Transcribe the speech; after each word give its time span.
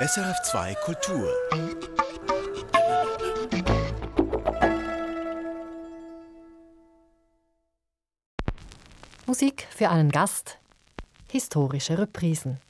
SRF2 0.00 0.76
Kultur. 0.76 1.28
Musik 9.26 9.66
für 9.70 9.88
einen 9.88 10.12
Gast, 10.12 10.58
historische 11.32 11.98
Reprisen. 11.98 12.60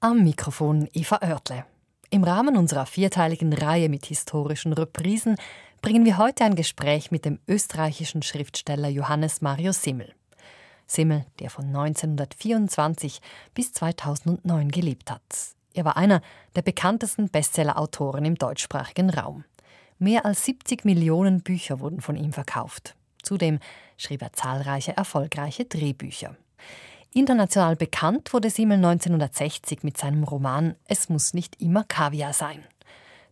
Am 0.00 0.22
Mikrofon 0.22 0.90
Eva 0.92 1.20
Oertle. 1.22 1.64
Im 2.10 2.22
Rahmen 2.22 2.58
unserer 2.58 2.84
vierteiligen 2.84 3.54
Reihe 3.54 3.88
mit 3.88 4.04
historischen 4.04 4.74
Reprisen 4.74 5.36
bringen 5.80 6.04
wir 6.04 6.18
heute 6.18 6.44
ein 6.44 6.54
Gespräch 6.54 7.10
mit 7.10 7.24
dem 7.24 7.38
österreichischen 7.48 8.20
Schriftsteller 8.20 8.90
Johannes 8.90 9.40
Mario 9.40 9.72
Simmel. 9.72 10.12
Simmel, 10.90 11.24
der 11.38 11.50
von 11.50 11.66
1924 11.66 13.20
bis 13.54 13.72
2009 13.72 14.70
gelebt 14.70 15.10
hat. 15.10 15.22
Er 15.72 15.84
war 15.84 15.96
einer 15.96 16.20
der 16.56 16.62
bekanntesten 16.62 17.28
Bestseller-Autoren 17.28 18.24
im 18.24 18.34
deutschsprachigen 18.34 19.10
Raum. 19.10 19.44
Mehr 19.98 20.26
als 20.26 20.44
70 20.46 20.84
Millionen 20.84 21.42
Bücher 21.42 21.78
wurden 21.78 22.00
von 22.00 22.16
ihm 22.16 22.32
verkauft. 22.32 22.96
Zudem 23.22 23.60
schrieb 23.96 24.22
er 24.22 24.32
zahlreiche 24.32 24.96
erfolgreiche 24.96 25.64
Drehbücher. 25.64 26.36
International 27.12 27.76
bekannt 27.76 28.32
wurde 28.32 28.50
Simmel 28.50 28.78
1960 28.78 29.82
mit 29.82 29.96
seinem 29.96 30.24
Roman 30.24 30.74
Es 30.86 31.08
muss 31.08 31.34
nicht 31.34 31.60
immer 31.60 31.84
Kaviar 31.84 32.32
sein. 32.32 32.64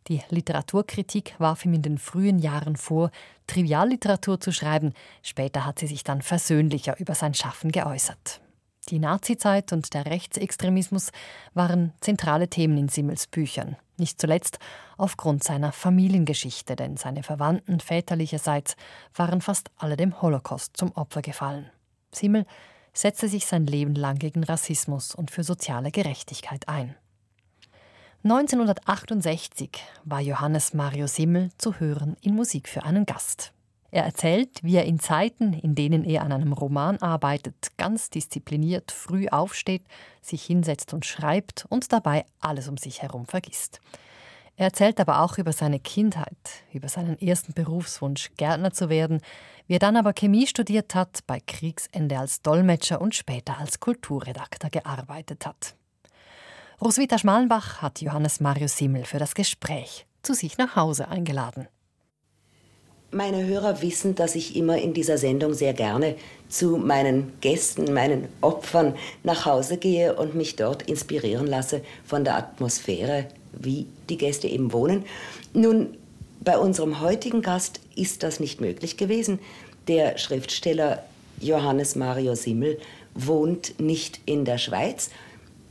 Die 0.09 0.23
Literaturkritik 0.31 1.35
warf 1.39 1.67
ihm 1.67 1.75
in 1.75 1.83
den 1.83 1.99
frühen 1.99 2.39
Jahren 2.39 2.77
vor, 2.77 3.11
Trivialliteratur 3.47 4.41
zu 4.41 4.53
schreiben. 4.53 4.95
Später 5.23 5.67
hat 5.67 5.79
sie 5.79 5.87
sich 5.87 6.03
dann 6.03 6.23
versöhnlicher 6.23 6.99
über 6.99 7.15
sein 7.15 7.35
Schaffen 7.35 7.71
geäußert. 7.73 8.41
Die 8.89 8.99
Nazizeit 8.99 9.71
und 9.73 9.93
der 9.93 10.07
Rechtsextremismus 10.07 11.11
waren 11.53 11.93
zentrale 12.01 12.49
Themen 12.49 12.79
in 12.79 12.89
Simmels 12.89 13.27
Büchern. 13.27 13.77
Nicht 13.99 14.19
zuletzt 14.19 14.59
aufgrund 14.97 15.45
seiner 15.45 15.73
Familiengeschichte, 15.73 16.75
denn 16.75 16.97
seine 16.97 17.23
Verwandten 17.23 17.81
väterlicherseits 17.81 18.77
waren 19.15 19.43
fast 19.43 19.71
alle 19.77 19.99
dem 19.99 20.23
Holocaust 20.23 20.75
zum 20.77 20.93
Opfer 20.93 21.21
gefallen. 21.21 21.69
Simmel 22.13 22.47
setzte 22.95 23.29
sich 23.29 23.45
sein 23.45 23.67
Leben 23.67 23.95
lang 23.95 24.19
gegen 24.19 24.43
Rassismus 24.43 25.15
und 25.15 25.31
für 25.31 25.45
soziale 25.45 25.91
Gerechtigkeit 25.91 26.67
ein. 26.69 26.95
1968 28.25 29.71
war 30.05 30.21
Johannes 30.21 30.75
Mario 30.75 31.07
Simmel 31.07 31.51
zu 31.57 31.79
hören 31.79 32.17
in 32.21 32.35
Musik 32.35 32.69
für 32.69 32.83
einen 32.83 33.07
Gast. 33.07 33.53
Er 33.93 34.03
erzählt, 34.03 34.59
wie 34.65 34.75
er 34.75 34.87
in 34.87 34.99
Zeiten, 34.99 35.53
in 35.53 35.77
denen 35.77 36.05
er 36.05 36.23
an 36.23 36.33
einem 36.33 36.53
Roman 36.53 36.99
arbeitet, 36.99 37.55
ganz 37.77 38.11
diszipliniert 38.11 38.91
früh 38.91 39.29
aufsteht, 39.29 39.85
sich 40.21 40.43
hinsetzt 40.43 40.93
und 40.93 41.07
schreibt 41.07 41.65
und 41.69 41.93
dabei 41.93 42.27
alles 42.41 42.67
um 42.67 42.77
sich 42.77 43.03
herum 43.03 43.25
vergisst. 43.25 43.81
Er 44.57 44.67
erzählt 44.67 44.99
aber 44.99 45.23
auch 45.23 45.39
über 45.39 45.53
seine 45.53 45.79
Kindheit, 45.79 46.37
über 46.73 46.89
seinen 46.89 47.21
ersten 47.21 47.53
Berufswunsch, 47.53 48.33
Gärtner 48.37 48.73
zu 48.73 48.89
werden, 48.89 49.21
wie 49.69 49.75
er 49.75 49.79
dann 49.79 49.97
aber 49.97 50.13
Chemie 50.13 50.49
studiert 50.49 50.97
hat, 50.97 51.21
bei 51.29 51.39
Kriegsende 51.39 52.19
als 52.19 52.43
Dolmetscher 52.43 53.01
und 53.01 53.15
später 53.15 53.59
als 53.59 53.79
Kulturredakteur 53.79 54.71
gearbeitet 54.71 55.47
hat. 55.47 55.78
Roswitha 56.81 57.19
Schmalenbach 57.19 57.83
hat 57.83 58.01
Johannes 58.03 58.39
Marius 58.39 58.77
Simmel 58.77 59.05
für 59.05 59.19
das 59.19 59.35
Gespräch 59.35 60.07
zu 60.23 60.33
sich 60.33 60.59
nach 60.59 60.77
Hause 60.77 61.09
eingeladen. 61.09 61.67
Meine 63.11 63.45
Hörer 63.45 63.83
wissen, 63.83 64.15
dass 64.15 64.37
ich 64.37 64.55
immer 64.55 64.79
in 64.79 64.95
dieser 64.95 65.19
Sendung 65.19 65.55
sehr 65.55 65.73
gerne 65.73 66.15
zu 66.49 66.77
meinen 66.77 67.33
Gästen, 67.41 67.93
meinen 67.93 68.29
Opfern 68.43 68.95
nach 69.25 69.45
Hause 69.45 69.79
gehe 69.79 70.15
und 70.15 70.37
mich 70.37 70.55
dort 70.55 70.83
inspirieren 70.83 71.49
lasse 71.49 71.83
von 72.05 72.23
der 72.23 72.37
Atmosphäre, 72.37 73.27
wie 73.55 73.87
die 74.09 74.17
Gäste 74.17 74.47
eben 74.47 74.73
wohnen. 74.73 75.05
Nun, 75.53 75.97
bei 76.41 76.59
unserem 76.59 77.01
heutigen 77.01 77.43
Gast 77.43 77.81
ist 77.97 78.23
das 78.23 78.39
nicht 78.39 78.61
möglich 78.61 78.97
gewesen. 78.97 79.41
Der 79.89 80.17
Schriftsteller 80.17 81.03
Johannes 81.41 81.97
Mario 81.97 82.37
Simmel 82.37 82.79
wohnt 83.15 83.81
nicht 83.81 84.21
in 84.27 84.45
der 84.45 84.59
Schweiz, 84.59 85.11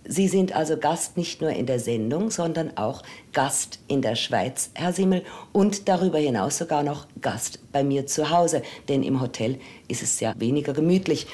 Sie 0.10 0.30
sind 0.30 0.56
also 0.56 0.78
Gast 0.78 1.18
nicht 1.18 1.42
nur 1.42 1.50
in 1.50 1.66
der 1.66 1.80
Sendung, 1.80 2.32
sondern 2.32 2.78
auch 2.78 3.04
Gast 3.34 3.80
in 3.90 4.02
der 4.02 4.16
Schweiz, 4.16 4.72
Herr 4.74 4.94
Simmel, 4.94 5.24
und 5.52 5.90
darüber 5.90 6.18
hinaus 6.18 6.58
sogar 6.58 6.82
noch 6.82 7.08
Gast 7.22 7.60
bei 7.74 7.84
mir 7.84 8.08
zu 8.08 8.30
Hause, 8.30 8.62
denn 8.88 9.04
im 9.04 9.20
Hotel 9.20 9.60
ist 9.90 10.02
es 10.02 10.22
ja 10.22 10.34
weniger 10.38 10.72
gemütlich. 10.72 11.28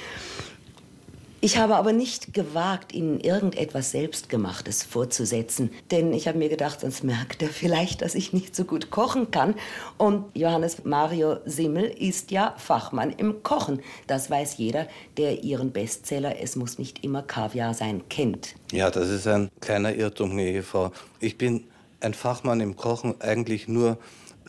Ich 1.44 1.58
habe 1.58 1.76
aber 1.76 1.92
nicht 1.92 2.34
gewagt, 2.34 2.94
Ihnen 2.94 3.20
irgendetwas 3.20 3.92
Selbstgemachtes 3.92 4.84
vorzusetzen, 4.84 5.72
denn 5.92 6.14
ich 6.14 6.30
habe 6.30 6.38
mir 6.38 6.48
gedacht, 6.48 6.80
sonst 6.80 7.04
merkt 7.04 7.42
er 7.42 7.50
vielleicht, 7.50 8.02
dass 8.02 8.16
ich 8.16 8.32
nicht 8.32 8.56
so 8.56 8.64
gut 8.64 8.92
kochen 8.92 9.30
kann. 9.30 9.56
Und 9.98 10.24
Johannes 10.38 10.86
Mario 10.86 11.40
Simmel 11.44 11.84
ist 11.84 12.32
ja 12.32 12.56
Fachmann 12.58 13.10
im 13.10 13.44
Kochen. 13.44 13.82
Das 14.08 14.30
weiß 14.30 14.56
jeder, 14.56 14.88
der 15.18 15.44
Ihren 15.44 15.74
Bestseller 15.74 16.42
Es 16.42 16.56
muss 16.56 16.80
nicht 16.80 17.04
immer 17.04 17.24
Kaviar 17.24 17.74
sein 17.74 18.04
kennt. 18.08 18.56
Ja, 18.72 18.90
das 18.90 19.10
ist 19.10 19.28
ein 19.28 19.52
kleiner 19.60 19.94
Irrtum, 19.94 20.40
Ehefrau. 20.40 20.94
Ich 21.20 21.38
bin 21.38 21.66
ein 22.00 22.14
Fachmann 22.14 22.62
im 22.62 22.78
Kochen 22.78 23.20
eigentlich 23.20 23.68
nur, 23.68 23.98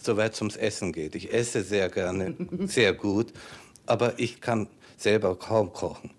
soweit 0.00 0.34
es 0.34 0.41
ums 0.41 0.54
Essen 0.54 0.93
geht. 0.93 1.16
Ich 1.16 1.33
esse 1.33 1.65
sehr 1.65 1.88
gerne, 1.88 2.37
sehr 2.66 2.93
gut, 2.93 3.33
aber 3.84 4.21
ich 4.21 4.41
kann 4.41 4.69
selber 4.97 5.34
kaum 5.37 5.72
kochen. 5.72 6.10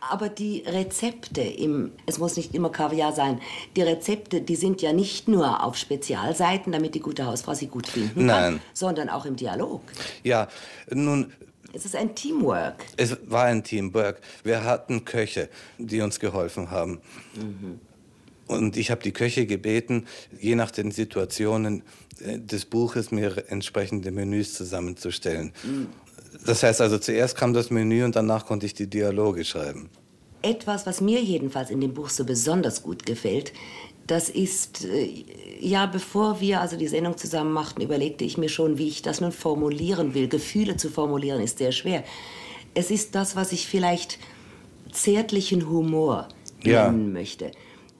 Aber 0.00 0.28
die 0.28 0.62
Rezepte, 0.66 1.40
im, 1.40 1.92
es 2.06 2.18
muss 2.18 2.36
nicht 2.36 2.54
immer 2.54 2.70
Kaviar 2.70 3.12
sein, 3.12 3.40
die 3.76 3.82
Rezepte, 3.82 4.40
die 4.40 4.56
sind 4.56 4.82
ja 4.82 4.92
nicht 4.92 5.28
nur 5.28 5.62
auf 5.64 5.76
Spezialseiten, 5.76 6.72
damit 6.72 6.94
die 6.94 7.00
gute 7.00 7.26
Hausfrau 7.26 7.54
sie 7.54 7.68
gut 7.68 7.86
finden 7.86 8.26
Nein. 8.26 8.42
kann, 8.54 8.60
sondern 8.72 9.08
auch 9.08 9.24
im 9.24 9.36
Dialog. 9.36 9.82
Ja, 10.22 10.48
nun, 10.90 11.32
Es 11.72 11.84
ist 11.84 11.96
ein 11.96 12.14
Teamwork. 12.14 12.84
es 12.96 13.16
war 13.26 13.44
ein 13.44 13.64
Teamwork. 13.64 14.20
Wir 14.42 14.64
hatten 14.64 15.04
Köche, 15.04 15.48
die 15.78 16.00
uns 16.00 16.20
geholfen 16.20 16.70
haben. 16.70 17.00
Und 18.46 18.76
ich 18.76 18.90
habe 18.90 19.02
die 19.02 19.12
Köche 19.12 19.46
gebeten, 19.46 20.06
je 20.38 20.54
nach 20.54 20.70
den 20.70 20.90
Situationen 20.90 21.82
äh, 22.20 22.38
des 22.38 22.66
Buches 22.66 23.10
mir 23.10 23.44
entsprechende 23.48 24.10
Menüs 24.10 24.52
zusammenzustellen. 24.54 25.52
Das 26.46 26.62
heißt 26.62 26.80
also, 26.80 26.98
zuerst 26.98 27.36
kam 27.36 27.52
das 27.54 27.70
Menü 27.70 28.04
und 28.04 28.16
danach 28.16 28.46
konnte 28.46 28.66
ich 28.66 28.74
die 28.74 28.88
Dialoge 28.88 29.44
schreiben. 29.44 29.88
Etwas, 30.42 30.86
was 30.86 31.00
mir 31.00 31.22
jedenfalls 31.22 31.70
in 31.70 31.80
dem 31.80 31.94
Buch 31.94 32.10
so 32.10 32.24
besonders 32.24 32.82
gut 32.82 33.06
gefällt, 33.06 33.52
das 34.06 34.28
ist, 34.28 34.84
äh, 34.84 35.24
ja, 35.60 35.86
bevor 35.86 36.40
wir 36.42 36.60
also 36.60 36.76
die 36.76 36.88
Sendung 36.88 37.16
zusammen 37.16 37.52
machten, 37.52 37.80
überlegte 37.80 38.24
ich 38.24 38.36
mir 38.36 38.50
schon, 38.50 38.76
wie 38.76 38.88
ich 38.88 39.00
das 39.00 39.22
nun 39.22 39.32
formulieren 39.32 40.12
will. 40.12 40.28
Gefühle 40.28 40.76
zu 40.76 40.90
formulieren 40.90 41.40
ist 41.40 41.56
sehr 41.58 41.72
schwer. 41.72 42.04
Es 42.74 42.90
ist 42.90 43.14
das, 43.14 43.36
was 43.36 43.52
ich 43.52 43.66
vielleicht 43.66 44.18
zärtlichen 44.92 45.68
Humor 45.70 46.28
Ja. 46.62 46.90
nennen 46.90 47.12
möchte. 47.14 47.50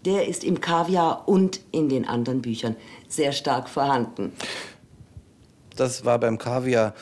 Der 0.05 0.29
ist 0.29 0.45
im 0.45 0.61
Kaviar 0.61 1.27
und 1.27 1.61
in 1.73 1.89
den 1.89 2.05
anderen 2.07 2.43
Büchern 2.43 2.77
sehr 3.09 3.33
stark 3.33 3.71
vorhanden. 3.71 4.33
Das 5.77 6.05
war 6.05 6.19
beim 6.19 6.37
Kaviar 6.37 6.95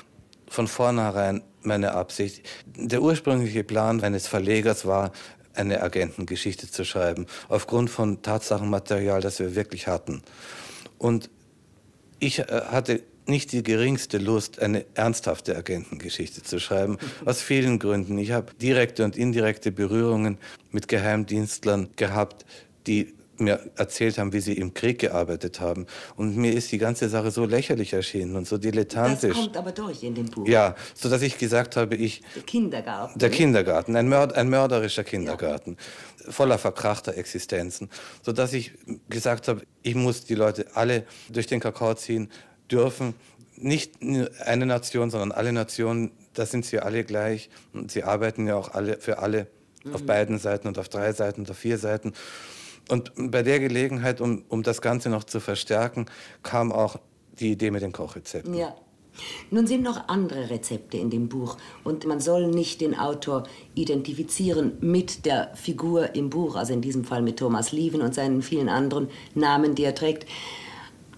von 0.53 0.69
vornherein 0.69 1.43
meine 1.63 1.93
Absicht. 1.93 2.43
Der 2.77 3.03
ursprüngliche 3.03 3.65
Plan 3.65 4.03
eines 4.03 4.27
Verlegers 4.27 4.87
war, 4.87 5.13
eine 5.55 5.83
Agentengeschichte 5.83 6.71
zu 6.71 6.85
schreiben, 6.85 7.27
aufgrund 7.49 7.91
von 7.91 8.23
Tatsachenmaterial, 8.23 9.21
das 9.21 9.39
wir 9.39 9.55
wirklich 9.55 9.87
hatten. 9.87 10.23
Und 10.99 11.31
ich 12.21 12.39
äh, 12.39 12.45
hatte 12.71 13.03
nicht 13.27 13.53
die 13.53 13.63
geringste 13.63 14.19
Lust, 14.19 14.61
eine 14.61 14.85
ernsthafte 14.95 15.57
Agentengeschichte 15.57 16.43
zu 16.43 16.59
schreiben, 16.59 16.99
aus 17.25 17.41
vielen 17.41 17.79
Gründen. 17.79 18.19
Ich 18.19 18.33
habe 18.33 18.53
direkte 18.55 19.05
und 19.05 19.17
indirekte 19.17 19.73
Berührungen 19.73 20.39
mit 20.71 20.89
Geheimdienstlern 20.89 21.91
gehabt, 21.97 22.45
die 22.87 23.15
mir 23.43 23.61
erzählt 23.77 24.19
haben, 24.19 24.33
wie 24.33 24.41
sie 24.41 24.55
im 24.55 24.73
Krieg 24.75 24.99
gearbeitet 25.01 25.61
haben. 25.61 25.87
Und 26.17 26.37
mir 26.37 26.53
ist 26.53 26.73
die 26.73 26.79
ganze 26.79 27.09
Sache 27.09 27.31
so 27.31 27.45
lächerlich 27.45 27.93
erschienen 27.93 28.37
und 28.37 28.47
so 28.49 28.57
Das 28.57 28.63
dilettantisch. 28.63 29.37
kommt 29.37 29.57
aber 29.57 29.73
durch 29.73 30.03
in 30.03 30.15
dem 30.15 30.27
Buch. 30.27 30.47
Ja, 30.49 30.75
so 30.95 31.09
dass 31.09 31.23
ich 31.23 31.39
gesagt 31.39 31.77
habe, 31.77 31.95
ich 31.97 32.23
Der 32.35 32.43
Kindergarten. 32.45 33.19
der 33.19 33.31
Kindergarten, 33.31 33.97
ein, 33.97 34.09
Mörd, 34.09 34.35
ein 34.35 34.49
mörderischer 34.49 35.05
Kindergarten, 35.05 35.77
voller 36.29 36.59
verkrachter 36.59 37.17
Existenzen, 37.17 37.91
so 38.23 38.33
dass 38.33 38.53
ich 38.53 38.73
gesagt 39.09 39.49
habe, 39.49 39.63
ich 39.83 39.95
muss 39.95 40.25
die 40.25 40.35
Leute 40.35 40.67
alle 40.75 41.05
durch 41.29 41.47
den 41.47 41.61
Kakao 41.61 41.95
ziehen 41.95 42.31
dürfen. 42.71 43.15
Nicht 43.57 44.03
nur 44.03 44.31
eine 44.45 44.67
Nation, 44.67 45.11
sondern 45.11 45.33
alle 45.33 45.53
Nationen, 45.53 46.11
da 46.35 46.47
sind 46.47 46.65
sie 46.65 46.81
alle 46.81 47.05
gleich 47.05 47.51
und 47.73 47.93
sie 47.93 48.03
arbeiten 48.03 48.47
ja 48.47 48.57
auch 48.57 48.73
alle 48.75 48.99
für 48.99 49.19
alle 49.19 49.47
auf 49.93 50.05
beiden 50.05 50.39
Seiten 50.39 50.69
und 50.69 50.79
auf 50.79 50.89
drei 50.89 51.13
Seiten 51.13 51.41
und 51.43 51.51
auf 51.51 51.59
vier 51.59 51.77
Seiten. 51.77 52.13
Und 52.89 53.13
bei 53.17 53.43
der 53.43 53.61
Gelegenheit, 53.61 54.21
um, 54.21 54.45
um 54.49 54.63
das 54.63 54.83
Ganze 54.83 55.09
noch 55.09 55.25
zu 55.25 55.41
verstärken, 55.41 56.07
kam 56.43 56.73
auch 56.73 56.97
die 57.39 57.53
Idee 57.53 57.71
mit 57.71 57.83
den 57.83 57.93
Kochrezepten. 57.93 58.55
Ja. 58.55 58.75
Nun 59.51 59.67
sind 59.67 59.83
noch 59.83 60.09
andere 60.09 60.49
Rezepte 60.49 60.97
in 60.97 61.11
dem 61.11 61.29
Buch 61.29 61.59
und 61.85 62.07
man 62.07 62.21
soll 62.21 62.47
nicht 62.47 62.81
den 62.81 62.99
Autor 62.99 63.45
identifizieren 63.75 64.73
mit 64.81 65.27
der 65.27 65.55
Figur 65.55 66.15
im 66.15 66.31
Buch, 66.31 66.57
also 66.57 66.73
in 66.73 66.81
diesem 66.81 67.05
Fall 67.05 67.21
mit 67.21 67.39
Thomas 67.39 67.73
Lieven 67.73 68.01
und 68.01 68.15
seinen 68.15 68.41
vielen 68.41 68.71
anderen 68.71 69.09
Namen, 69.35 69.75
die 69.75 69.85
er 69.85 69.95
trägt. 69.95 70.27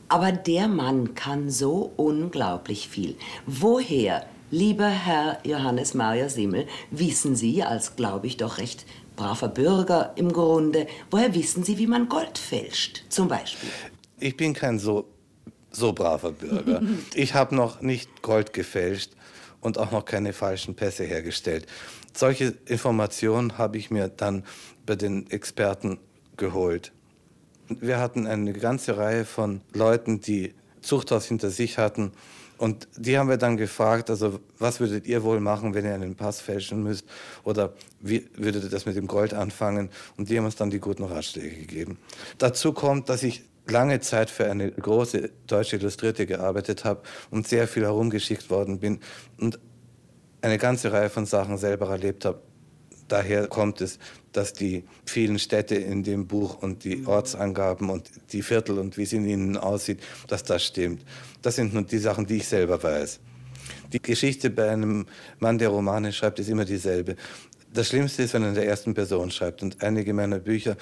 Aber 0.08 0.32
der 0.32 0.68
Mann 0.68 1.14
kann 1.14 1.50
so 1.50 1.92
unglaublich 1.96 2.88
viel. 2.88 3.14
Woher, 3.46 4.26
lieber 4.50 4.88
Herr 4.88 5.38
Johannes 5.44 5.94
Maria 5.94 6.28
Simmel, 6.28 6.66
wissen 6.90 7.36
Sie, 7.36 7.62
als 7.62 7.96
glaube 7.96 8.26
ich 8.26 8.36
doch 8.36 8.58
recht 8.58 8.86
braver 9.16 9.48
Bürger 9.48 10.12
im 10.16 10.32
Grunde, 10.32 10.86
woher 11.10 11.34
wissen 11.34 11.64
Sie, 11.64 11.78
wie 11.78 11.86
man 11.86 12.08
Gold 12.08 12.38
fälscht, 12.38 13.04
zum 13.08 13.28
Beispiel? 13.28 13.70
Ich 14.18 14.36
bin 14.36 14.54
kein 14.54 14.78
so 14.78 15.08
so 15.76 15.92
braver 15.92 16.32
Bürger. 16.32 16.80
Ich 17.14 17.34
habe 17.34 17.54
noch 17.54 17.80
nicht 17.80 18.22
Gold 18.22 18.52
gefälscht 18.52 19.12
und 19.60 19.78
auch 19.78 19.90
noch 19.90 20.04
keine 20.04 20.32
falschen 20.32 20.74
Pässe 20.74 21.04
hergestellt. 21.04 21.66
Solche 22.16 22.54
Informationen 22.66 23.58
habe 23.58 23.78
ich 23.78 23.90
mir 23.90 24.08
dann 24.08 24.44
bei 24.86 24.94
den 24.94 25.30
Experten 25.30 25.98
geholt. 26.36 26.92
Wir 27.68 27.98
hatten 27.98 28.26
eine 28.26 28.52
ganze 28.52 28.96
Reihe 28.96 29.24
von 29.24 29.62
Leuten, 29.72 30.20
die 30.20 30.54
Zuchthaus 30.80 31.26
hinter 31.26 31.50
sich 31.50 31.78
hatten. 31.78 32.12
Und 32.64 32.88
die 32.96 33.18
haben 33.18 33.28
wir 33.28 33.36
dann 33.36 33.58
gefragt, 33.58 34.08
also 34.08 34.40
was 34.58 34.80
würdet 34.80 35.06
ihr 35.06 35.22
wohl 35.22 35.38
machen, 35.38 35.74
wenn 35.74 35.84
ihr 35.84 35.92
einen 35.92 36.14
Pass 36.14 36.40
fälschen 36.40 36.82
müsst? 36.82 37.04
Oder 37.42 37.74
wie 38.00 38.26
würdet 38.38 38.64
ihr 38.64 38.70
das 38.70 38.86
mit 38.86 38.96
dem 38.96 39.06
Gold 39.06 39.34
anfangen? 39.34 39.90
Und 40.16 40.30
die 40.30 40.38
haben 40.38 40.46
uns 40.46 40.56
dann 40.56 40.70
die 40.70 40.78
guten 40.78 41.04
Ratschläge 41.04 41.54
gegeben. 41.54 41.98
Dazu 42.38 42.72
kommt, 42.72 43.10
dass 43.10 43.22
ich 43.22 43.44
lange 43.66 44.00
Zeit 44.00 44.30
für 44.30 44.50
eine 44.50 44.70
große 44.72 45.28
deutsche 45.46 45.76
Illustrierte 45.76 46.24
gearbeitet 46.24 46.86
habe 46.86 47.02
und 47.30 47.46
sehr 47.46 47.68
viel 47.68 47.82
herumgeschickt 47.82 48.48
worden 48.48 48.78
bin 48.78 49.00
und 49.38 49.58
eine 50.40 50.56
ganze 50.56 50.90
Reihe 50.90 51.10
von 51.10 51.26
Sachen 51.26 51.58
selber 51.58 51.90
erlebt 51.90 52.24
habe. 52.24 52.40
Daher 53.08 53.46
kommt 53.48 53.80
es, 53.80 53.98
dass 54.32 54.52
die 54.52 54.84
vielen 55.04 55.38
Städte 55.38 55.74
in 55.74 56.02
dem 56.02 56.26
Buch 56.26 56.62
und 56.62 56.84
die 56.84 57.06
Ortsangaben 57.06 57.90
und 57.90 58.10
die 58.32 58.42
Viertel 58.42 58.78
und 58.78 58.96
wie 58.96 59.02
es 59.02 59.12
in 59.12 59.26
ihnen 59.26 59.56
aussieht, 59.56 60.00
dass 60.28 60.42
das 60.42 60.64
stimmt. 60.64 61.04
Das 61.42 61.56
sind 61.56 61.74
nun 61.74 61.86
die 61.86 61.98
Sachen, 61.98 62.26
die 62.26 62.38
ich 62.38 62.48
selber 62.48 62.82
weiß. 62.82 63.20
Die 63.92 64.02
Geschichte 64.02 64.50
bei 64.50 64.70
einem 64.70 65.06
Mann, 65.38 65.58
der 65.58 65.68
Romane 65.68 66.12
schreibt, 66.12 66.38
ist 66.38 66.48
immer 66.48 66.64
dieselbe. 66.64 67.16
Das 67.72 67.88
Schlimmste 67.88 68.22
ist, 68.22 68.34
wenn 68.34 68.42
er 68.42 68.50
in 68.50 68.54
der 68.54 68.66
ersten 68.66 68.94
Person 68.94 69.30
schreibt. 69.30 69.62
Und 69.62 69.82
einige 69.82 70.12
meiner 70.14 70.38
Bücher 70.38 70.76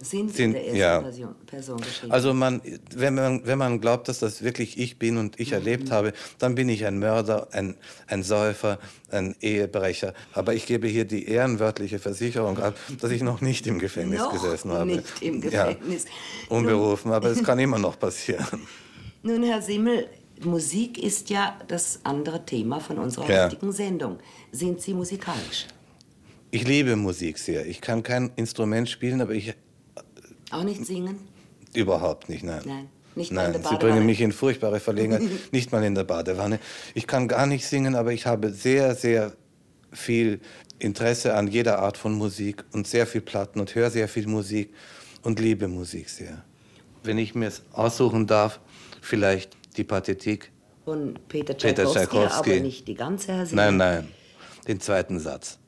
sind, 0.00 0.34
sind 0.34 0.46
in 0.46 0.52
der 0.52 0.66
ersten 0.66 0.78
ja. 0.78 1.00
Person, 1.00 1.34
Person 1.46 1.76
geschrieben. 1.78 2.12
Also 2.12 2.34
man, 2.34 2.60
wenn, 2.94 3.14
man, 3.14 3.46
wenn 3.46 3.58
man 3.58 3.80
glaubt, 3.80 4.08
dass 4.08 4.18
das 4.18 4.42
wirklich 4.42 4.78
ich 4.78 4.98
bin 4.98 5.16
und 5.16 5.40
ich 5.40 5.48
mhm. 5.48 5.54
erlebt 5.54 5.90
habe, 5.90 6.12
dann 6.38 6.54
bin 6.54 6.68
ich 6.68 6.86
ein 6.86 6.98
Mörder, 6.98 7.48
ein, 7.52 7.76
ein 8.06 8.22
Säufer, 8.22 8.78
ein 9.10 9.34
Ehebrecher. 9.40 10.14
Aber 10.32 10.54
ich 10.54 10.66
gebe 10.66 10.86
hier 10.86 11.04
die 11.04 11.28
ehrenwörtliche 11.28 11.98
Versicherung 11.98 12.58
ab, 12.58 12.76
dass 13.00 13.10
ich 13.10 13.22
noch 13.22 13.40
nicht 13.40 13.66
im 13.66 13.78
Gefängnis 13.78 14.20
noch 14.20 14.32
gesessen 14.32 14.72
habe. 14.72 14.86
nicht 14.86 15.04
im 15.22 15.40
Gefängnis. 15.40 16.04
Ja, 16.04 16.56
unberufen, 16.56 17.12
aber 17.12 17.28
es 17.28 17.42
kann 17.42 17.58
immer 17.58 17.78
noch 17.78 17.98
passieren. 17.98 18.60
Nun, 19.22 19.42
Herr 19.42 19.62
Simmel, 19.62 20.08
Musik 20.44 21.02
ist 21.02 21.30
ja 21.30 21.58
das 21.66 22.00
andere 22.04 22.44
Thema 22.44 22.80
von 22.80 22.98
unserer 22.98 23.28
ja. 23.30 23.44
heutigen 23.44 23.72
Sendung. 23.72 24.18
Sind 24.52 24.80
Sie 24.80 24.92
musikalisch? 24.92 25.66
Ich 26.50 26.66
liebe 26.66 26.96
Musik 26.96 27.38
sehr. 27.38 27.66
Ich 27.66 27.80
kann 27.80 28.02
kein 28.02 28.30
Instrument 28.36 28.88
spielen, 28.88 29.20
aber 29.20 29.32
ich 29.32 29.54
auch 30.50 30.64
nicht 30.64 30.84
singen? 30.84 31.18
Überhaupt 31.74 32.28
nicht, 32.28 32.44
nein. 32.44 32.62
Nein. 32.64 32.88
Nicht 33.16 33.32
Nein, 33.32 33.54
in 33.54 33.62
der 33.62 33.70
Sie 33.70 33.76
bringen 33.78 34.04
mich 34.04 34.20
in 34.20 34.30
furchtbare 34.30 34.78
Verlegenheit, 34.78 35.22
nicht 35.50 35.72
mal 35.72 35.82
in 35.82 35.94
der 35.94 36.04
Badewanne. 36.04 36.60
Ich 36.94 37.06
kann 37.06 37.28
gar 37.28 37.46
nicht 37.46 37.66
singen, 37.66 37.94
aber 37.94 38.12
ich 38.12 38.26
habe 38.26 38.52
sehr, 38.52 38.94
sehr 38.94 39.32
viel 39.90 40.40
Interesse 40.78 41.34
an 41.34 41.48
jeder 41.48 41.78
Art 41.78 41.96
von 41.96 42.12
Musik 42.12 42.64
und 42.72 42.86
sehr 42.86 43.06
viel 43.06 43.22
Platten 43.22 43.58
und 43.58 43.74
höre 43.74 43.90
sehr 43.90 44.08
viel 44.08 44.26
Musik 44.26 44.74
und 45.22 45.40
liebe 45.40 45.66
Musik 45.66 46.10
sehr. 46.10 46.44
Wenn 47.02 47.16
ich 47.16 47.34
mir 47.34 47.46
es 47.46 47.62
aussuchen 47.72 48.26
darf, 48.26 48.60
vielleicht 49.00 49.56
die 49.78 49.84
Pathetik 49.84 50.52
von 50.84 51.18
Peter 51.28 51.56
Tchaikovsky, 51.56 51.84
Peter 51.84 52.06
Tchaikovsky. 52.06 52.50
aber 52.52 52.60
nicht 52.60 52.86
die 52.86 52.94
ganze 52.94 53.32
Herr 53.32 53.46
Nein, 53.50 53.76
nein, 53.78 54.08
den 54.68 54.78
zweiten 54.80 55.18
Satz. 55.18 55.58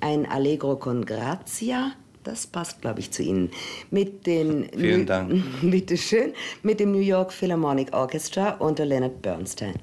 Ein 0.00 0.26
Allegro 0.26 0.76
con 0.76 1.04
Grazia 1.04 1.92
das 2.26 2.46
passt, 2.46 2.80
glaube 2.80 3.00
ich, 3.00 3.10
zu 3.10 3.22
Ihnen. 3.22 3.50
Mit 3.90 4.26
den 4.26 4.68
Vielen 4.76 5.06
Dank. 5.06 5.42
Bitte 5.62 5.96
schön. 5.96 6.32
Mit 6.62 6.80
dem 6.80 6.92
New 6.92 6.98
York 6.98 7.32
Philharmonic 7.32 7.94
Orchestra 7.94 8.56
unter 8.58 8.84
Leonard 8.84 9.22
Bernstein. 9.22 9.74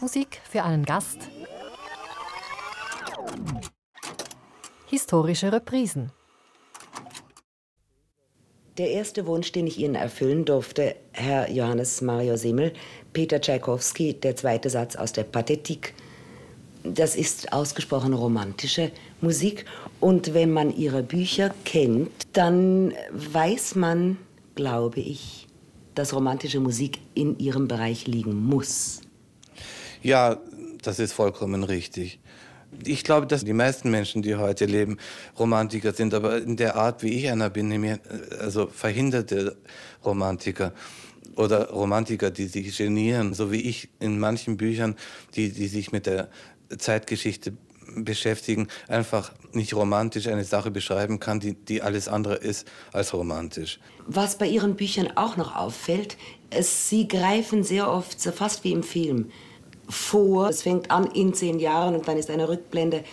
Musik 0.00 0.40
für 0.48 0.62
einen 0.62 0.84
Gast. 0.84 1.18
Historische 4.86 5.52
Reprisen. 5.52 6.12
Der 8.76 8.90
erste 8.90 9.26
Wunsch, 9.26 9.52
den 9.52 9.66
ich 9.66 9.78
Ihnen 9.78 9.94
erfüllen 9.94 10.44
durfte, 10.44 10.96
Herr 11.12 11.50
Johannes 11.50 12.02
Mario 12.02 12.36
Simmel, 12.36 12.74
Peter 13.14 13.40
Tschaikowski, 13.40 14.12
der 14.14 14.36
zweite 14.36 14.68
Satz 14.68 14.96
aus 14.96 15.12
der 15.12 15.24
Pathetik. 15.24 15.94
Das 16.84 17.16
ist 17.16 17.54
ausgesprochen 17.54 18.12
romantische 18.12 18.92
Musik. 19.22 19.64
Und 19.98 20.34
wenn 20.34 20.52
man 20.52 20.76
Ihre 20.76 21.02
Bücher 21.02 21.54
kennt, 21.64 22.10
dann 22.34 22.92
weiß 23.12 23.76
man, 23.76 24.18
glaube 24.54 25.00
ich, 25.00 25.46
dass 25.94 26.12
romantische 26.12 26.60
Musik 26.60 26.98
in 27.14 27.38
Ihrem 27.38 27.68
Bereich 27.68 28.06
liegen 28.06 28.44
muss. 28.44 29.00
Ja, 30.06 30.36
das 30.82 31.00
ist 31.00 31.14
vollkommen 31.14 31.64
richtig. 31.64 32.20
Ich 32.84 33.02
glaube, 33.02 33.26
dass 33.26 33.44
die 33.44 33.52
meisten 33.52 33.90
Menschen, 33.90 34.22
die 34.22 34.36
heute 34.36 34.64
leben, 34.64 34.98
Romantiker 35.36 35.92
sind, 35.92 36.14
aber 36.14 36.36
in 36.40 36.56
der 36.56 36.76
Art, 36.76 37.02
wie 37.02 37.08
ich 37.08 37.28
einer 37.28 37.50
bin, 37.50 37.98
also 38.38 38.68
verhinderte 38.68 39.56
Romantiker 40.04 40.72
oder 41.34 41.70
Romantiker, 41.70 42.30
die 42.30 42.46
sich 42.46 42.76
genieren, 42.76 43.34
so 43.34 43.50
wie 43.50 43.62
ich 43.62 43.88
in 43.98 44.20
manchen 44.20 44.56
Büchern, 44.56 44.94
die, 45.34 45.50
die 45.50 45.66
sich 45.66 45.90
mit 45.90 46.06
der 46.06 46.28
Zeitgeschichte 46.78 47.54
beschäftigen, 47.96 48.68
einfach 48.86 49.32
nicht 49.54 49.74
romantisch 49.74 50.28
eine 50.28 50.44
Sache 50.44 50.70
beschreiben 50.70 51.18
kann, 51.18 51.40
die, 51.40 51.54
die 51.54 51.82
alles 51.82 52.06
andere 52.06 52.36
ist 52.36 52.68
als 52.92 53.12
romantisch. 53.12 53.80
Was 54.06 54.38
bei 54.38 54.46
Ihren 54.46 54.76
Büchern 54.76 55.08
auch 55.16 55.36
noch 55.36 55.56
auffällt, 55.56 56.16
es, 56.50 56.88
Sie 56.88 57.08
greifen 57.08 57.64
sehr 57.64 57.90
oft, 57.90 58.20
fast 58.22 58.62
wie 58.62 58.70
im 58.70 58.84
Film, 58.84 59.32
vor. 59.88 60.48
Es 60.48 60.62
fängt 60.62 60.90
an 60.90 61.06
in 61.06 61.34
zehn 61.34 61.58
Jahren 61.58 61.94
und 61.94 62.08
dann 62.08 62.16
ist 62.16 62.30
eine 62.30 62.48
Rückblende. 62.48 63.04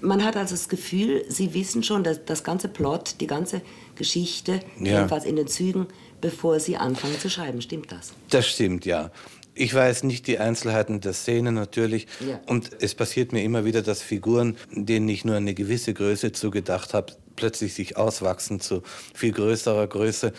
Man 0.00 0.24
hat 0.24 0.36
also 0.36 0.54
das 0.54 0.68
Gefühl, 0.68 1.24
Sie 1.28 1.54
wissen 1.54 1.82
schon, 1.82 2.04
dass 2.04 2.24
das 2.24 2.44
ganze 2.44 2.68
Plot, 2.68 3.16
die 3.20 3.26
ganze 3.26 3.62
Geschichte, 3.96 4.60
ja. 4.78 4.98
jedenfalls 4.98 5.24
in 5.24 5.36
den 5.36 5.46
Zügen, 5.46 5.86
bevor 6.20 6.60
Sie 6.60 6.76
anfangen 6.76 7.18
zu 7.18 7.30
schreiben. 7.30 7.60
Stimmt 7.62 7.92
das? 7.92 8.12
Das 8.30 8.46
stimmt, 8.46 8.86
ja. 8.86 9.10
Ich 9.54 9.72
weiß 9.72 10.02
nicht 10.02 10.26
die 10.26 10.38
Einzelheiten 10.38 11.00
der 11.00 11.12
Szene 11.12 11.52
natürlich. 11.52 12.06
Ja. 12.26 12.40
Und 12.46 12.70
es 12.80 12.94
passiert 12.94 13.32
mir 13.32 13.44
immer 13.44 13.64
wieder, 13.64 13.82
dass 13.82 14.02
Figuren, 14.02 14.56
denen 14.72 15.08
ich 15.08 15.24
nur 15.24 15.36
eine 15.36 15.54
gewisse 15.54 15.94
Größe 15.94 16.32
zugedacht 16.32 16.92
habe, 16.92 17.12
plötzlich 17.36 17.74
sich 17.74 17.96
auswachsen 17.96 18.60
zu 18.60 18.82
viel 19.14 19.32
größerer 19.32 19.86
Größe 19.86 20.32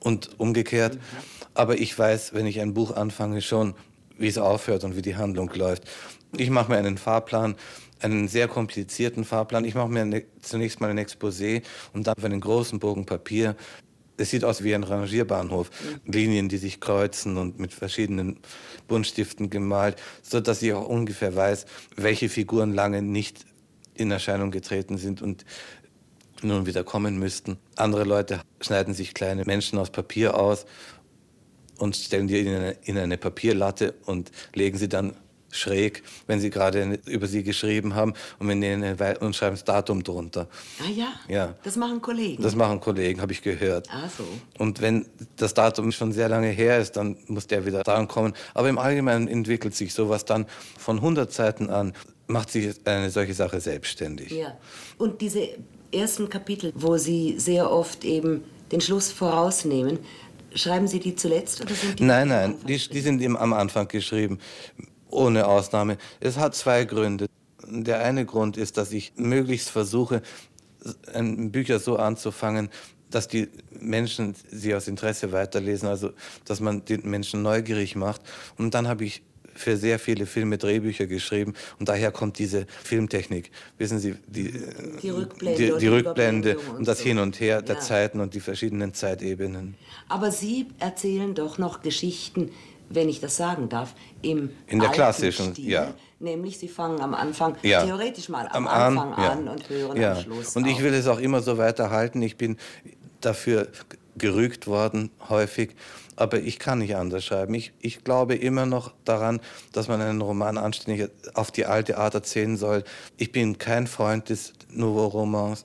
und 0.00 0.30
umgekehrt. 0.38 0.94
Mhm. 0.94 1.00
Aber 1.54 1.78
ich 1.78 1.98
weiß, 1.98 2.34
wenn 2.34 2.46
ich 2.46 2.60
ein 2.60 2.72
Buch 2.74 2.92
anfange, 2.92 3.42
schon, 3.42 3.74
wie 4.18 4.28
es 4.28 4.38
aufhört 4.38 4.84
und 4.84 4.96
wie 4.96 5.02
die 5.02 5.16
Handlung 5.16 5.50
läuft. 5.54 5.84
Ich 6.36 6.50
mache 6.50 6.70
mir 6.70 6.78
einen 6.78 6.98
Fahrplan, 6.98 7.56
einen 8.00 8.28
sehr 8.28 8.48
komplizierten 8.48 9.24
Fahrplan. 9.24 9.64
Ich 9.64 9.74
mache 9.74 9.88
mir 9.88 10.02
eine, 10.02 10.24
zunächst 10.40 10.80
mal 10.80 10.90
ein 10.90 10.98
Exposé 10.98 11.62
und 11.92 12.06
dann 12.06 12.16
einen 12.22 12.40
großen 12.40 12.78
Bogen 12.78 13.06
Papier. 13.06 13.56
Es 14.18 14.30
sieht 14.30 14.44
aus 14.44 14.62
wie 14.62 14.74
ein 14.74 14.84
Rangierbahnhof. 14.84 15.70
Mhm. 16.04 16.12
Linien, 16.12 16.48
die 16.48 16.56
sich 16.58 16.80
kreuzen 16.80 17.36
und 17.36 17.58
mit 17.58 17.72
verschiedenen 17.72 18.38
Buntstiften 18.88 19.50
gemalt, 19.50 19.96
so 20.22 20.40
dass 20.40 20.62
ich 20.62 20.72
auch 20.72 20.88
ungefähr 20.88 21.34
weiß, 21.34 21.66
welche 21.96 22.28
Figuren 22.28 22.72
lange 22.72 23.02
nicht 23.02 23.44
in 23.94 24.10
Erscheinung 24.10 24.50
getreten 24.50 24.98
sind 24.98 25.22
und 25.22 25.44
nun 26.42 26.66
wieder 26.66 26.84
kommen 26.84 27.18
müssten. 27.18 27.56
Andere 27.76 28.04
Leute 28.04 28.40
schneiden 28.60 28.94
sich 28.94 29.14
kleine 29.14 29.44
Menschen 29.44 29.78
aus 29.78 29.90
Papier 29.90 30.38
aus 30.38 30.66
und 31.78 31.96
stellen 31.96 32.26
die 32.26 32.40
in 32.40 32.54
eine, 32.54 32.76
in 32.84 32.98
eine 32.98 33.16
Papierlatte 33.16 33.94
und 34.06 34.30
legen 34.54 34.78
sie 34.78 34.88
dann 34.88 35.14
schräg, 35.50 36.02
wenn 36.26 36.40
sie 36.40 36.50
gerade 36.50 36.98
über 37.06 37.26
sie 37.26 37.42
geschrieben 37.42 37.94
haben 37.94 38.14
und, 38.38 38.48
die 38.48 39.16
und 39.20 39.36
schreiben 39.36 39.54
das 39.56 39.64
Datum 39.64 40.02
drunter. 40.02 40.48
Ah 40.80 40.90
ja? 40.90 41.08
Ja. 41.28 41.54
Das 41.62 41.76
machen 41.76 42.00
Kollegen? 42.00 42.42
Das 42.42 42.54
machen 42.54 42.80
Kollegen, 42.80 43.20
habe 43.20 43.32
ich 43.32 43.42
gehört. 43.42 43.88
Ah 43.90 44.08
so. 44.16 44.24
Und 44.58 44.80
wenn 44.80 45.06
das 45.36 45.54
Datum 45.54 45.92
schon 45.92 46.12
sehr 46.12 46.28
lange 46.28 46.48
her 46.48 46.78
ist, 46.78 46.96
dann 46.96 47.16
muss 47.26 47.46
der 47.46 47.66
wieder 47.66 47.82
dran 47.82 48.08
kommen. 48.08 48.34
Aber 48.54 48.68
im 48.68 48.78
Allgemeinen 48.78 49.28
entwickelt 49.28 49.74
sich 49.74 49.94
sowas 49.94 50.24
dann 50.24 50.46
von 50.78 50.96
100 50.96 51.32
Seiten 51.32 51.70
an, 51.70 51.94
macht 52.26 52.50
sich 52.50 52.74
eine 52.84 53.10
solche 53.10 53.34
Sache 53.34 53.60
selbstständig. 53.60 54.32
Ja. 54.32 54.58
Und 54.98 55.20
diese 55.20 55.48
ersten 55.92 56.28
Kapitel, 56.28 56.72
wo 56.74 56.96
Sie 56.96 57.38
sehr 57.38 57.70
oft 57.70 58.04
eben 58.04 58.44
den 58.72 58.80
Schluss 58.80 59.12
vorausnehmen, 59.12 60.00
Schreiben 60.56 60.88
Sie 60.88 61.00
die 61.00 61.14
zuletzt? 61.14 61.60
Oder 61.60 61.74
sind 61.74 62.00
die 62.00 62.04
nein, 62.04 62.28
nein, 62.28 62.54
die, 62.66 62.78
die 62.78 63.00
sind 63.00 63.24
am 63.36 63.52
Anfang 63.52 63.88
geschrieben, 63.88 64.38
ohne 65.10 65.46
Ausnahme. 65.46 65.98
Es 66.20 66.38
hat 66.38 66.54
zwei 66.54 66.84
Gründe. 66.84 67.26
Der 67.68 68.00
eine 68.00 68.24
Grund 68.24 68.56
ist, 68.56 68.76
dass 68.76 68.92
ich 68.92 69.12
möglichst 69.16 69.70
versuche, 69.70 70.22
Bücher 71.14 71.78
so 71.78 71.96
anzufangen, 71.96 72.70
dass 73.10 73.28
die 73.28 73.48
Menschen 73.70 74.34
sie 74.50 74.74
aus 74.74 74.88
Interesse 74.88 75.32
weiterlesen, 75.32 75.88
also 75.88 76.12
dass 76.44 76.60
man 76.60 76.84
den 76.84 77.08
Menschen 77.08 77.42
neugierig 77.42 77.96
macht. 77.96 78.22
Und 78.56 78.74
dann 78.74 78.88
habe 78.88 79.04
ich 79.04 79.22
für 79.56 79.76
sehr 79.76 79.98
viele 79.98 80.26
Filme 80.26 80.58
Drehbücher 80.58 81.06
geschrieben 81.06 81.54
und 81.78 81.88
daher 81.88 82.12
kommt 82.12 82.38
diese 82.38 82.66
Filmtechnik. 82.84 83.50
Wissen 83.78 83.98
Sie, 83.98 84.14
die, 84.26 84.52
die 85.02 85.10
Rückblende, 85.10 85.72
die, 85.72 85.78
die 85.78 85.88
Rückblende 85.88 86.58
und, 86.58 86.76
und, 86.76 86.88
das 86.88 86.98
so. 86.98 87.04
Hin 87.04 87.18
und 87.18 87.40
Her 87.40 87.62
der 87.62 87.76
ja. 87.76 87.80
Zeiten 87.80 88.20
und 88.20 88.34
die 88.34 88.40
verschiedenen 88.40 88.94
Zeitebenen. 88.94 89.76
Aber 90.08 90.30
Sie 90.30 90.66
erzählen 90.78 91.34
doch 91.34 91.58
noch 91.58 91.82
Geschichten, 91.82 92.50
wenn 92.88 93.08
ich 93.08 93.20
das 93.20 93.36
sagen 93.36 93.68
darf, 93.68 93.94
im 94.22 94.50
in 94.66 94.78
der 94.78 94.90
klassischen, 94.90 95.52
Stil, 95.52 95.70
ja. 95.70 95.94
Nämlich 96.18 96.58
Sie 96.58 96.68
fangen 96.68 97.00
am 97.00 97.14
Anfang 97.14 97.56
ja. 97.62 97.84
theoretisch 97.84 98.28
mal 98.28 98.48
am, 98.48 98.66
am 98.66 98.68
Anfang 98.68 99.14
an, 99.14 99.44
ja. 99.44 99.52
und 99.52 99.68
hören 99.68 100.02
am 100.02 100.22
Schluss. 100.22 100.56
Und 100.56 100.66
ich 100.66 100.82
will 100.82 100.94
es 100.94 101.06
auch 101.08 101.18
immer 101.18 101.42
so 101.42 101.58
weiterhalten. 101.58 102.22
Ich 102.22 102.36
bin 102.36 102.56
dafür 103.20 103.68
gerügt 104.16 104.66
worden 104.66 105.10
häufig 105.28 105.74
aber 106.16 106.40
ich 106.40 106.58
kann 106.58 106.78
nicht 106.78 106.96
anders 106.96 107.24
schreiben. 107.24 107.54
Ich, 107.54 107.72
ich 107.80 108.02
glaube 108.02 108.34
immer 108.34 108.66
noch 108.66 108.92
daran, 109.04 109.40
dass 109.72 109.88
man 109.88 110.00
einen 110.00 110.20
Roman 110.20 110.58
anständig 110.58 111.10
auf 111.34 111.50
die 111.50 111.66
alte 111.66 111.98
Art 111.98 112.14
erzählen 112.14 112.56
soll. 112.56 112.84
Ich 113.16 113.32
bin 113.32 113.58
kein 113.58 113.86
Freund 113.86 114.30
des 114.30 114.54
Nouveau 114.70 115.06
Romans. 115.06 115.64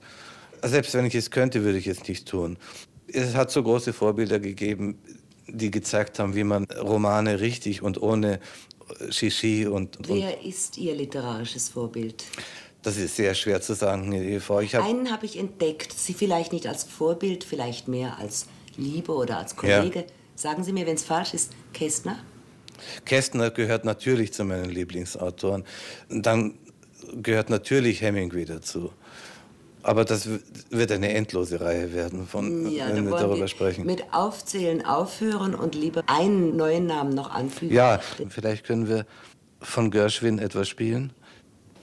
Selbst 0.62 0.94
wenn 0.94 1.06
ich 1.06 1.14
es 1.14 1.30
könnte, 1.30 1.64
würde 1.64 1.78
ich 1.78 1.86
es 1.86 2.06
nicht 2.06 2.28
tun. 2.28 2.58
Es 3.08 3.34
hat 3.34 3.50
so 3.50 3.62
große 3.62 3.92
Vorbilder 3.92 4.38
gegeben, 4.38 4.98
die 5.48 5.70
gezeigt 5.70 6.18
haben, 6.18 6.34
wie 6.34 6.44
man 6.44 6.64
Romane 6.64 7.40
richtig 7.40 7.82
und 7.82 8.00
ohne 8.00 8.38
Shishi 9.10 9.66
und, 9.66 9.96
und 9.96 10.08
Wer 10.08 10.44
ist 10.44 10.78
Ihr 10.78 10.94
literarisches 10.94 11.70
Vorbild? 11.70 12.24
Das 12.82 12.96
ist 12.96 13.16
sehr 13.16 13.34
schwer 13.34 13.60
zu 13.60 13.74
sagen, 13.74 14.12
Eva. 14.12 14.60
Hab 14.60 14.84
Einen 14.84 15.10
habe 15.10 15.24
ich 15.26 15.38
entdeckt, 15.38 15.92
Sie 15.92 16.14
vielleicht 16.14 16.52
nicht 16.52 16.66
als 16.66 16.84
Vorbild, 16.84 17.44
vielleicht 17.44 17.86
mehr 17.88 18.18
als 18.18 18.46
Liebe 18.76 19.12
oder 19.12 19.38
als 19.38 19.56
Kollege. 19.56 20.00
Ja. 20.00 20.06
Sagen 20.34 20.64
Sie 20.64 20.72
mir, 20.72 20.86
wenn 20.86 20.96
es 20.96 21.04
falsch 21.04 21.34
ist, 21.34 21.52
Kästner? 21.72 22.18
Kästner 23.04 23.50
gehört 23.50 23.84
natürlich 23.84 24.32
zu 24.32 24.44
meinen 24.44 24.70
Lieblingsautoren. 24.70 25.64
Dann 26.08 26.54
gehört 27.14 27.50
natürlich 27.50 28.00
Hemingway 28.00 28.44
dazu. 28.44 28.90
Aber 29.84 30.04
das 30.04 30.28
wird 30.70 30.92
eine 30.92 31.12
endlose 31.12 31.60
Reihe 31.60 31.92
werden, 31.92 32.26
von, 32.26 32.70
ja, 32.70 32.88
wenn 32.88 33.04
wir 33.10 33.16
darüber 33.16 33.48
sprechen. 33.48 33.84
Mit 33.84 34.12
Aufzählen 34.12 34.84
aufhören 34.84 35.56
und 35.56 35.74
lieber 35.74 36.04
einen 36.06 36.56
neuen 36.56 36.86
Namen 36.86 37.14
noch 37.14 37.30
anfügen. 37.30 37.74
Ja, 37.74 38.00
vielleicht 38.28 38.64
können 38.64 38.88
wir 38.88 39.06
von 39.60 39.90
Gershwin 39.90 40.38
etwas 40.38 40.68
spielen. 40.68 41.12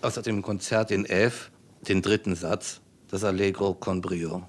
Aus 0.02 0.16
dem 0.16 0.42
Konzert 0.42 0.92
in 0.92 1.06
F, 1.06 1.52
den 1.82 2.02
dritten 2.02 2.36
Satz, 2.36 2.80
das 3.10 3.26
Allegro 3.26 3.74
con 3.74 4.00
Brio. 4.00 4.44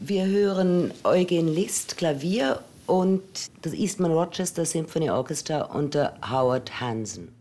Wir 0.00 0.26
hören 0.26 0.92
Eugen 1.04 1.46
List, 1.46 1.96
Klavier 1.96 2.60
und 2.86 3.22
das 3.62 3.72
Eastman 3.72 4.12
Rochester 4.12 4.64
Symphony 4.64 5.10
Orchestra 5.10 5.62
unter 5.62 6.14
Howard 6.28 6.80
Hansen. 6.80 7.32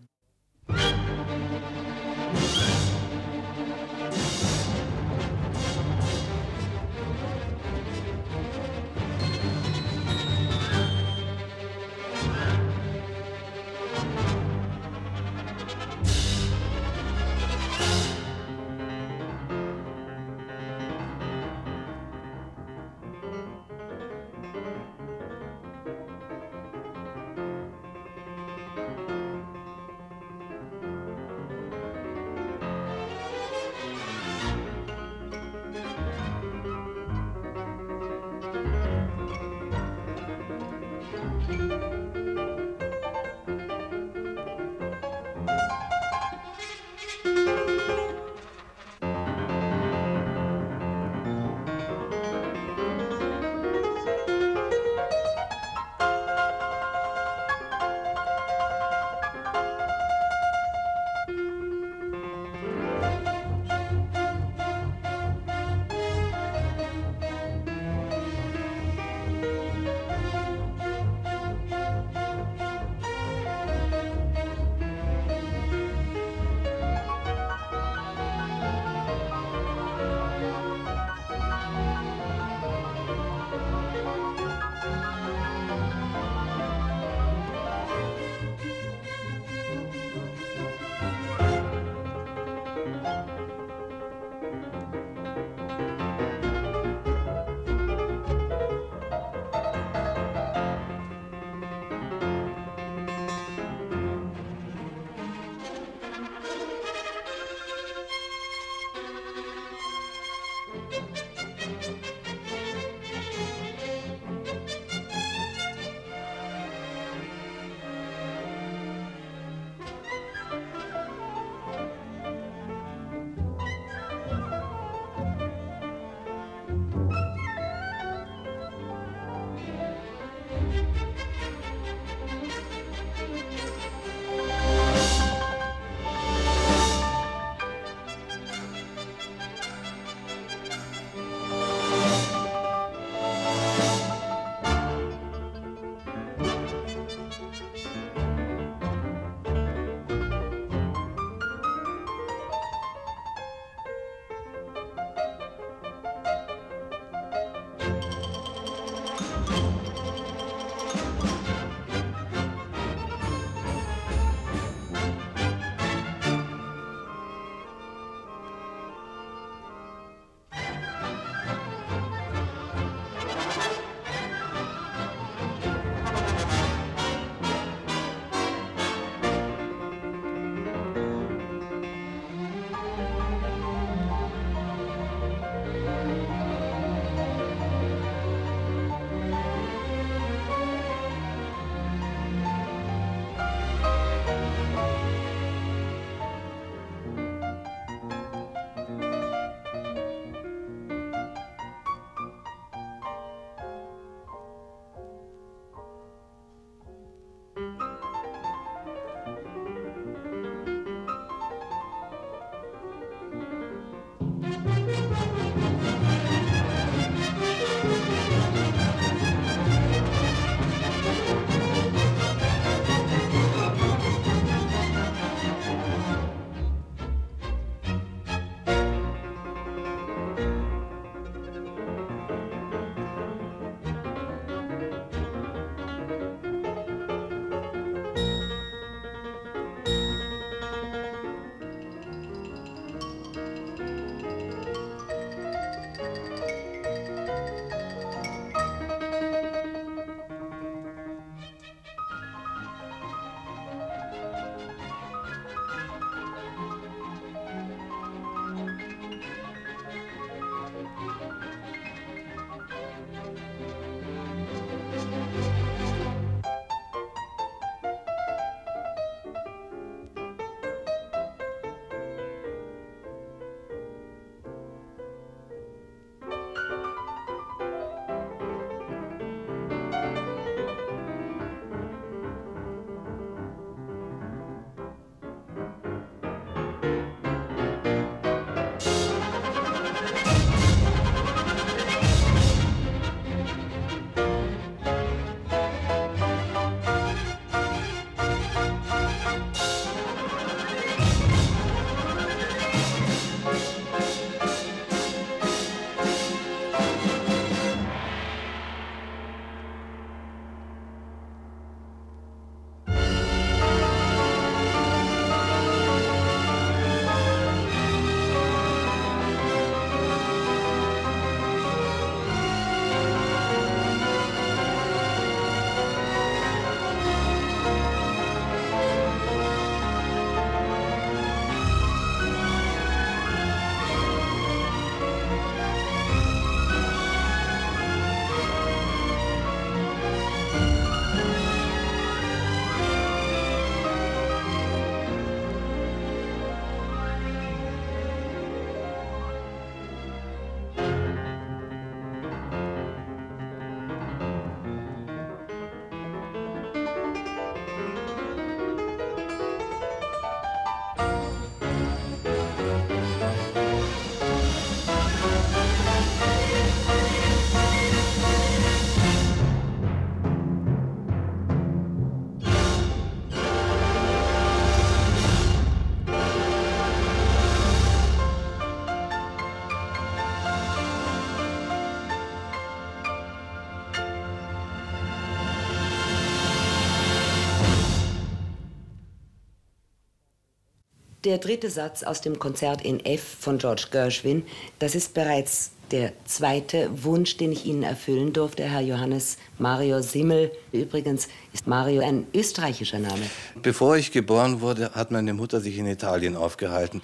Der 391.23 391.37
dritte 391.37 391.69
Satz 391.69 392.01
aus 392.01 392.21
dem 392.21 392.39
Konzert 392.39 392.81
in 392.81 393.05
F 393.05 393.21
von 393.39 393.59
George 393.59 393.85
Gershwin, 393.91 394.43
das 394.79 394.95
ist 394.95 395.13
bereits 395.13 395.69
der 395.91 396.13
zweite 396.25 396.89
Wunsch, 397.03 397.37
den 397.37 397.51
ich 397.51 397.65
Ihnen 397.65 397.83
erfüllen 397.83 398.33
durfte, 398.33 398.63
Herr 398.63 398.81
Johannes 398.81 399.37
Mario 399.59 400.01
Simmel. 400.01 400.51
Übrigens 400.71 401.27
ist 401.53 401.67
Mario 401.67 402.01
ein 402.01 402.25
österreichischer 402.33 402.97
Name. 402.97 403.21
Bevor 403.61 403.97
ich 403.97 404.11
geboren 404.11 404.61
wurde, 404.61 404.93
hat 404.95 405.11
meine 405.11 405.35
Mutter 405.35 405.61
sich 405.61 405.77
in 405.77 405.85
Italien 405.85 406.35
aufgehalten. 406.35 407.03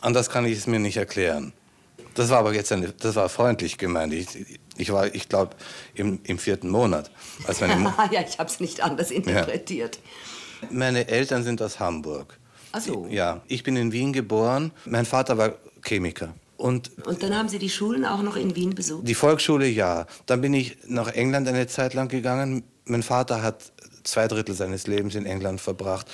Anders 0.00 0.30
kann 0.30 0.46
ich 0.46 0.58
es 0.58 0.68
mir 0.68 0.78
nicht 0.78 0.96
erklären. 0.96 1.52
Das 2.14 2.28
war 2.28 2.38
aber 2.38 2.54
jetzt 2.54 2.70
eine, 2.70 2.92
das 2.92 3.16
war 3.16 3.28
freundlich 3.28 3.78
gemeint. 3.78 4.12
Ich, 4.12 4.28
ich 4.76 4.92
war, 4.92 5.12
ich 5.12 5.28
glaube, 5.28 5.56
im, 5.94 6.20
im 6.22 6.38
vierten 6.38 6.68
Monat. 6.68 7.10
Als 7.48 7.60
meine 7.60 7.92
ja, 8.12 8.20
ich 8.20 8.38
habe 8.38 8.48
es 8.48 8.60
nicht 8.60 8.80
anders 8.80 9.10
interpretiert. 9.10 9.98
Ja. 10.60 10.68
Meine 10.70 11.08
Eltern 11.08 11.42
sind 11.42 11.60
aus 11.62 11.80
Hamburg. 11.80 12.38
Ach 12.72 12.80
so. 12.80 13.06
Ja, 13.10 13.42
ich 13.48 13.62
bin 13.62 13.76
in 13.76 13.92
Wien 13.92 14.12
geboren. 14.12 14.72
Mein 14.86 15.04
Vater 15.04 15.38
war 15.38 15.54
Chemiker. 15.82 16.34
Und, 16.56 16.92
und 17.06 17.22
dann 17.22 17.36
haben 17.36 17.48
Sie 17.48 17.58
die 17.58 17.70
Schulen 17.70 18.04
auch 18.04 18.22
noch 18.22 18.36
in 18.36 18.54
Wien 18.54 18.74
besucht? 18.74 19.06
Die 19.06 19.14
Volksschule 19.14 19.66
ja. 19.66 20.06
Dann 20.26 20.40
bin 20.40 20.54
ich 20.54 20.78
nach 20.86 21.08
England 21.08 21.48
eine 21.48 21.66
Zeit 21.66 21.92
lang 21.94 22.08
gegangen. 22.08 22.62
Mein 22.84 23.02
Vater 23.02 23.42
hat 23.42 23.72
zwei 24.04 24.28
Drittel 24.28 24.54
seines 24.54 24.86
Lebens 24.86 25.14
in 25.14 25.26
England 25.26 25.60
verbracht, 25.60 26.06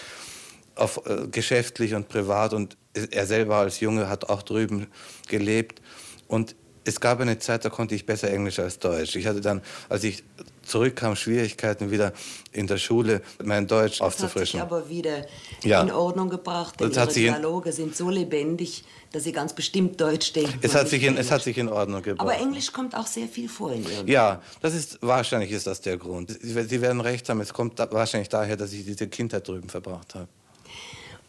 auf, 0.74 1.02
äh, 1.06 1.28
geschäftlich 1.28 1.94
und 1.94 2.08
privat. 2.08 2.54
Und 2.54 2.76
er 3.10 3.26
selber 3.26 3.56
als 3.56 3.80
Junge 3.80 4.08
hat 4.08 4.28
auch 4.28 4.42
drüben 4.42 4.86
gelebt. 5.28 5.82
Und 6.28 6.56
es 6.84 7.00
gab 7.00 7.20
eine 7.20 7.38
Zeit, 7.38 7.64
da 7.64 7.68
konnte 7.68 7.94
ich 7.94 8.06
besser 8.06 8.30
Englisch 8.30 8.58
als 8.58 8.78
Deutsch. 8.78 9.16
Ich 9.16 9.26
hatte 9.26 9.42
dann, 9.42 9.60
als 9.90 10.04
ich 10.04 10.24
zurückkam, 10.68 11.16
Schwierigkeiten 11.16 11.90
wieder 11.90 12.12
in 12.52 12.66
der 12.66 12.78
Schule 12.78 13.22
mein 13.42 13.66
Deutsch 13.66 13.98
das 13.98 14.06
aufzufrischen. 14.06 14.60
Das 14.60 14.70
hat 14.70 14.70
sich 14.70 14.78
aber 14.78 14.88
wieder 14.88 15.26
ja. 15.62 15.82
in 15.82 15.90
Ordnung 15.90 16.28
gebracht, 16.28 16.78
denn 16.80 16.92
Ihre 16.92 17.06
Dialoge 17.08 17.72
sind 17.72 17.96
so 17.96 18.10
lebendig, 18.10 18.84
dass 19.12 19.24
Sie 19.24 19.32
ganz 19.32 19.52
bestimmt 19.52 20.00
Deutsch 20.00 20.32
denken. 20.32 20.58
Es 20.62 20.74
hat, 20.74 20.88
sich 20.88 21.02
in, 21.02 21.16
es 21.16 21.30
hat 21.30 21.42
sich 21.42 21.56
in 21.58 21.68
Ordnung 21.68 22.02
gebracht. 22.02 22.28
Aber 22.28 22.38
Englisch 22.38 22.72
kommt 22.72 22.94
auch 22.94 23.06
sehr 23.06 23.26
viel 23.26 23.48
vor 23.48 23.72
in 23.72 23.84
Ihrem 23.88 24.06
Ja, 24.06 24.42
das 24.60 24.74
ist, 24.74 24.98
wahrscheinlich 25.00 25.50
ist 25.50 25.66
das 25.66 25.80
der 25.80 25.96
Grund. 25.96 26.36
Sie 26.40 26.80
werden 26.80 27.00
recht 27.00 27.28
haben, 27.28 27.40
es 27.40 27.52
kommt 27.52 27.78
wahrscheinlich 27.78 28.28
daher, 28.28 28.56
dass 28.56 28.72
ich 28.72 28.84
diese 28.84 29.08
Kindheit 29.08 29.48
drüben 29.48 29.68
verbracht 29.68 30.14
habe. 30.14 30.28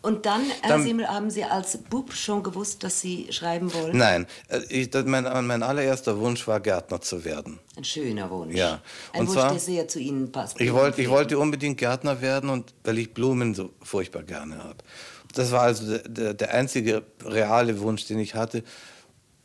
Und 0.01 0.25
dann, 0.25 0.43
Herr 0.61 0.69
dann, 0.69 0.83
Simmel, 0.83 1.07
haben 1.07 1.29
Sie 1.29 1.43
als 1.43 1.77
Bub 1.77 2.13
schon 2.13 2.41
gewusst, 2.41 2.83
dass 2.83 3.01
Sie 3.01 3.27
schreiben 3.31 3.73
wollen? 3.73 3.97
Nein, 3.97 4.27
äh, 4.47 4.61
ich, 4.69 4.89
mein, 5.05 5.23
mein, 5.45 5.61
allererster 5.61 6.17
Wunsch 6.19 6.47
war, 6.47 6.61
Gärtner 6.61 7.01
zu 7.01 7.25
werden. 7.25 7.59
Ein 7.75 7.83
schöner 7.83 8.29
Wunsch. 8.29 8.55
Ja. 8.55 8.81
Ein 9.11 9.21
und 9.21 9.27
Wunsch, 9.27 9.39
zwar, 9.39 9.51
der 9.51 9.59
sehr 9.59 9.87
zu 9.89 9.99
Ihnen 9.99 10.31
passt. 10.31 10.59
Ich 10.61 10.71
wollte, 10.71 11.01
ich 11.01 11.09
wollte 11.09 11.37
unbedingt 11.37 11.77
Gärtner 11.77 12.21
werden, 12.21 12.49
und, 12.49 12.73
weil 12.85 12.97
ich 12.97 13.13
Blumen 13.13 13.53
so 13.53 13.71
furchtbar 13.81 14.23
gerne 14.23 14.63
habe. 14.63 14.77
Das 15.33 15.51
war 15.51 15.63
also 15.63 15.85
der, 15.91 16.07
der, 16.07 16.33
der 16.33 16.53
einzige 16.53 17.03
reale 17.25 17.79
Wunsch, 17.81 18.05
den 18.05 18.19
ich 18.19 18.35
hatte. 18.35 18.63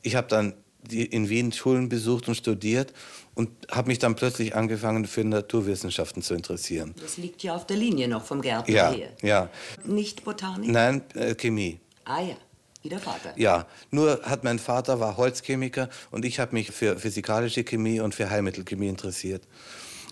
Ich 0.02 0.14
habe 0.14 0.28
dann 0.28 0.54
die 0.82 1.04
in 1.04 1.28
Wien 1.28 1.50
Schulen 1.50 1.88
besucht 1.88 2.28
und 2.28 2.36
studiert 2.36 2.92
und 3.34 3.50
habe 3.70 3.88
mich 3.88 3.98
dann 3.98 4.14
plötzlich 4.14 4.54
angefangen 4.54 5.06
für 5.06 5.24
Naturwissenschaften 5.24 6.22
zu 6.22 6.34
interessieren. 6.34 6.94
Das 7.00 7.16
liegt 7.16 7.42
ja 7.42 7.54
auf 7.54 7.66
der 7.66 7.76
Linie 7.76 8.08
noch 8.08 8.24
vom 8.24 8.40
Gärtner 8.42 8.74
ja, 8.74 8.92
her. 8.92 9.08
Ja. 9.22 9.48
Nicht 9.84 10.24
Botanik? 10.24 10.70
Nein, 10.70 11.02
äh, 11.14 11.34
Chemie. 11.34 11.80
Ah 12.04 12.20
ja. 12.20 12.36
Wie 12.82 12.90
der 12.90 12.98
Vater. 12.98 13.32
Ja, 13.36 13.66
nur 13.90 14.20
hat 14.24 14.44
mein 14.44 14.58
Vater 14.58 15.00
war 15.00 15.16
Holzchemiker 15.16 15.88
und 16.10 16.26
ich 16.26 16.38
habe 16.38 16.54
mich 16.54 16.70
für 16.70 16.98
physikalische 16.98 17.64
Chemie 17.64 18.00
und 18.00 18.14
für 18.14 18.28
Heilmittelchemie 18.28 18.88
interessiert 18.88 19.42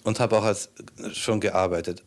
und 0.04 0.18
habe 0.20 0.38
auch 0.38 0.44
als 0.44 0.70
schon 1.12 1.40
gearbeitet. 1.40 2.02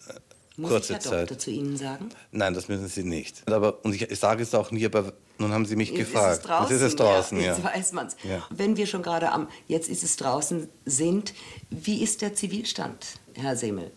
Muss 0.57 0.71
kurze 0.71 0.93
ich 0.93 0.99
Herr 0.99 1.11
Zeit. 1.11 1.21
Doktor 1.29 1.37
zu 1.37 1.51
Ihnen 1.51 1.77
sagen? 1.77 2.09
Nein, 2.31 2.55
das 2.55 2.67
müssen 2.67 2.87
Sie 2.87 3.03
nicht. 3.03 3.43
Aber, 3.47 3.85
und 3.85 3.93
ich, 3.93 4.09
ich 4.09 4.19
sage 4.19 4.41
es 4.41 4.55
auch 4.55 4.71
nie, 4.71 4.85
aber 4.85 5.13
nun 5.37 5.51
haben 5.51 5.65
Sie 5.65 5.75
mich 5.75 5.89
jetzt 5.89 6.11
gefragt. 6.11 6.39
Ist 6.39 6.41
es 6.41 6.45
draußen, 6.45 6.69
jetzt 6.69 6.81
ist 6.81 6.87
es 6.87 6.95
draußen, 6.95 7.39
ja. 7.39 7.53
Jetzt 7.53 7.63
weiß 7.63 7.91
man 7.93 8.07
es. 8.07 8.15
Ja. 8.23 8.43
Wenn 8.49 8.77
wir 8.77 8.87
schon 8.87 9.03
gerade 9.03 9.31
am 9.31 9.47
Jetzt 9.67 9.89
ist 9.89 10.03
es 10.03 10.15
draußen 10.15 10.69
sind, 10.85 11.33
wie 11.69 12.01
ist 12.01 12.21
der 12.21 12.33
Zivilstand, 12.33 13.05
Herr 13.35 13.55
Semmel? 13.55 13.91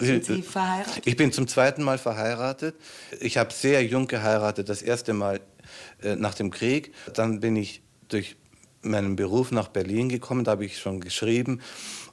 Sind 0.00 0.24
Sie 0.24 0.42
verheiratet? 0.42 1.06
Ich 1.06 1.16
bin 1.16 1.32
zum 1.32 1.48
zweiten 1.48 1.82
Mal 1.82 1.98
verheiratet. 1.98 2.76
Ich 3.20 3.36
habe 3.36 3.52
sehr 3.52 3.84
jung 3.84 4.06
geheiratet, 4.06 4.68
das 4.68 4.80
erste 4.80 5.12
Mal 5.12 5.40
äh, 6.02 6.14
nach 6.14 6.34
dem 6.34 6.50
Krieg. 6.50 6.94
Dann 7.14 7.40
bin 7.40 7.56
ich 7.56 7.82
durch 8.08 8.36
meinen 8.82 9.16
Beruf 9.16 9.50
nach 9.50 9.68
Berlin 9.68 10.08
gekommen, 10.08 10.44
da 10.44 10.52
habe 10.52 10.64
ich 10.64 10.78
schon 10.78 11.00
geschrieben 11.00 11.60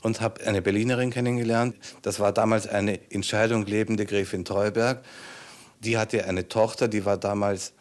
und 0.01 0.19
habe 0.19 0.45
eine 0.45 0.61
Berlinerin 0.61 1.11
kennengelernt. 1.11 1.75
Das 2.01 2.19
war 2.19 2.31
damals 2.31 2.67
eine 2.67 2.95
in 2.95 3.21
Scheidung 3.23 3.65
lebende 3.65 4.05
Gräfin 4.05 4.45
Treuberg. 4.45 5.03
Die 5.81 5.97
hatte 5.97 6.25
eine 6.25 6.47
Tochter, 6.47 6.87
die 6.87 7.05
war 7.05 7.17
damals 7.17 7.73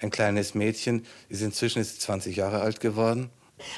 ein 0.00 0.10
kleines 0.10 0.54
Mädchen, 0.54 1.04
ist 1.28 1.42
inzwischen 1.42 1.80
ist 1.80 2.00
20 2.02 2.36
Jahre 2.36 2.60
alt 2.60 2.80
geworden. 2.80 3.30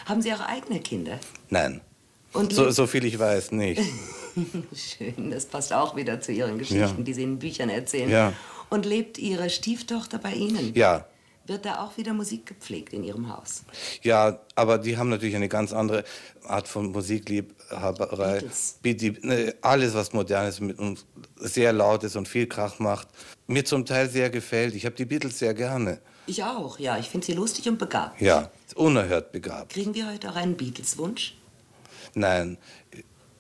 Haben 0.07 0.23
Sie 0.23 0.33
auch 0.33 0.41
eigene 0.41 0.81
Kinder? 0.81 1.19
Nein. 1.49 1.81
So, 2.51 2.71
so, 2.71 2.87
viel 2.87 3.05
ich 3.05 3.19
weiß, 3.19 3.53
nicht. 3.53 3.83
Schön, 4.75 5.31
das 5.31 5.47
passt 5.47 5.73
auch 5.73 5.97
wieder 5.97 6.21
zu 6.21 6.31
Ihren 6.31 6.59
Geschichten, 6.59 6.99
ja. 6.99 7.05
die 7.05 7.13
Sie 7.13 7.25
in 7.25 7.39
Büchern 7.39 7.71
erzählen. 7.71 8.09
Ja. 8.09 8.33
Und 8.69 8.87
lebt 8.87 9.19
Ihre 9.19 9.51
Stieftochter 9.51 10.19
bei 10.19 10.33
Ihnen? 10.33 10.73
Ja, 10.75 11.07
wird 11.51 11.65
da 11.65 11.85
auch 11.85 11.97
wieder 11.97 12.13
Musik 12.13 12.47
gepflegt 12.47 12.93
in 12.93 13.03
Ihrem 13.03 13.29
Haus? 13.29 13.65
Ja, 14.03 14.39
aber 14.55 14.79
die 14.79 14.97
haben 14.97 15.09
natürlich 15.09 15.35
eine 15.35 15.49
ganz 15.49 15.73
andere 15.73 16.05
Art 16.45 16.69
von 16.69 16.93
Musikliebhaberei. 16.93 18.45
Beatles. 18.83 19.23
Ne, 19.23 19.55
alles, 19.61 19.95
was 19.95 20.13
modern 20.13 20.47
ist 20.47 20.61
und 20.61 21.05
sehr 21.35 21.73
laut 21.73 22.05
ist 22.05 22.15
und 22.15 22.29
viel 22.29 22.47
Krach 22.47 22.79
macht, 22.79 23.09
mir 23.49 23.65
zum 23.65 23.85
Teil 23.85 24.09
sehr 24.09 24.31
gefällt. 24.31 24.77
Ich 24.77 24.87
habe 24.87 24.95
die 24.95 25.07
Beatles 25.07 25.41
sehr 25.41 25.53
gerne. 25.53 26.01
Ich 26.27 26.45
auch, 26.45 26.79
ja. 26.79 26.99
Ich 26.99 27.09
finde 27.09 27.27
sie 27.27 27.33
lustig 27.33 27.69
und 27.69 27.79
begabt. 27.79 28.21
Ja, 28.21 28.51
unerhört 28.75 29.33
begabt. 29.33 29.73
Kriegen 29.73 29.95
wir 29.95 30.09
heute 30.09 30.31
auch 30.31 30.37
einen 30.37 30.57
Beatles-Wunsch? 30.57 31.35
Nein, 32.15 32.59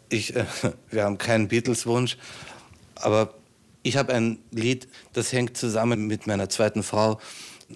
ich, 0.08 0.34
äh, 0.34 0.44
wir 0.90 1.04
haben 1.04 1.18
keinen 1.18 1.48
Beatles-Wunsch, 1.48 2.16
aber 2.94 3.34
ich 3.82 3.96
habe 3.96 4.12
ein 4.12 4.38
Lied, 4.50 4.88
das 5.12 5.32
hängt 5.32 5.56
zusammen 5.56 6.06
mit 6.06 6.26
meiner 6.26 6.48
zweiten 6.48 6.82
Frau 6.82 7.18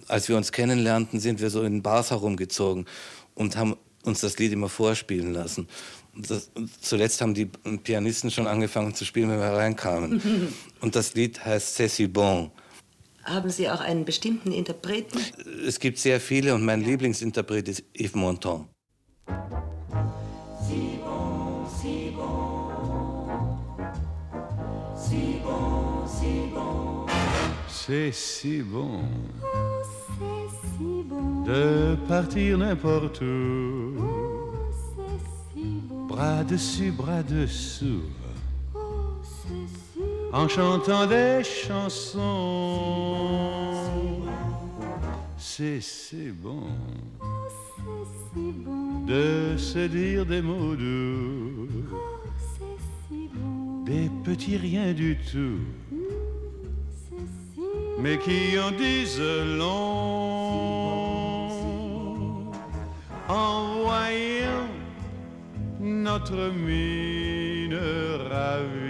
als 0.08 0.28
wir 0.28 0.36
uns 0.36 0.52
kennenlernten, 0.52 1.20
sind 1.20 1.40
wir 1.40 1.50
so 1.50 1.62
in 1.62 1.82
Bars 1.82 2.10
herumgezogen 2.10 2.86
und 3.34 3.56
haben 3.56 3.76
uns 4.04 4.20
das 4.20 4.38
Lied 4.38 4.52
immer 4.52 4.68
vorspielen 4.68 5.32
lassen. 5.32 5.68
Das, 6.16 6.50
zuletzt 6.80 7.20
haben 7.20 7.34
die 7.34 7.46
Pianisten 7.46 8.30
schon 8.30 8.46
angefangen 8.46 8.94
zu 8.94 9.04
spielen, 9.04 9.30
wenn 9.30 9.40
wir 9.40 9.52
reinkamen. 9.52 10.52
und 10.80 10.94
das 10.94 11.14
Lied 11.14 11.44
heißt 11.44 11.78
C'est 11.78 11.88
si 11.88 12.06
bon. 12.06 12.50
Haben 13.24 13.50
Sie 13.50 13.68
auch 13.70 13.80
einen 13.80 14.04
bestimmten 14.04 14.52
Interpreten? 14.52 15.18
Es 15.66 15.78
gibt 15.80 15.98
sehr 15.98 16.20
viele 16.20 16.54
und 16.54 16.64
mein 16.64 16.82
ja. 16.82 16.88
Lieblingsinterpret 16.88 17.68
ist 17.68 17.84
Yves 17.94 18.14
Montand. 18.14 18.68
Si 20.68 20.98
bon, 21.02 21.66
si 21.80 22.12
bon. 22.14 22.70
Si 24.96 25.40
bon, 25.42 26.06
si 26.06 26.50
bon. 26.52 27.06
C'est 27.68 28.12
si 28.12 28.62
bon. 28.62 29.04
de 31.44 31.96
partir 32.08 32.56
n'importe 32.56 33.22
où. 33.22 34.24
bras 36.08 36.44
dessus, 36.44 36.90
bras 36.90 37.22
dessous. 37.22 38.02
En 40.34 40.48
chantant 40.48 41.06
des 41.06 41.42
chansons. 41.44 42.20
C'est 45.38 45.80
si 45.80 46.30
bon. 46.30 46.66
De 49.06 49.56
se 49.56 49.86
dire 49.86 50.26
des 50.26 50.42
mots 50.42 50.76
doux. 50.76 51.68
Des 53.86 54.10
petits 54.24 54.56
riens 54.56 54.92
du 54.92 55.16
tout 55.30 55.60
mais 57.98 58.18
qui 58.18 58.58
en 58.58 58.70
disent 58.72 59.20
long 59.58 59.88
en 63.28 63.82
voyant 63.82 64.68
notre 65.80 66.50
mine 66.52 67.78
ravie. 68.30 68.83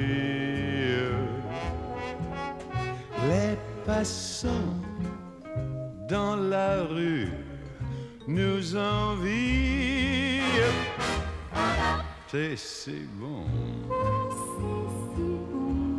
Passants 3.86 4.48
dans 6.08 6.36
la 6.36 6.84
rue 6.84 7.28
nous 8.26 8.76
envient. 8.76 10.40
C'est 12.28 12.56
si 12.56 13.06
bon 13.14 13.44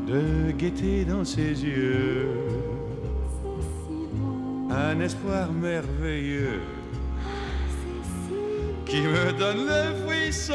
de 0.05 0.51
guetter 0.51 1.05
dans 1.05 1.23
ses 1.23 1.63
yeux 1.63 2.27
un 4.69 4.99
espoir 4.99 5.51
merveilleux 5.51 6.61
qui 8.85 9.01
me 9.01 9.31
donne 9.31 9.65
le 9.65 10.05
frisson. 10.05 10.53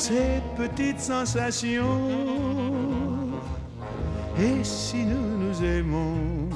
Ces 0.00 0.40
petites 0.56 1.00
sensations. 1.00 2.00
Et 4.38 4.64
si 4.64 5.04
nous 5.04 5.38
nous 5.38 5.62
aimons, 5.62 6.48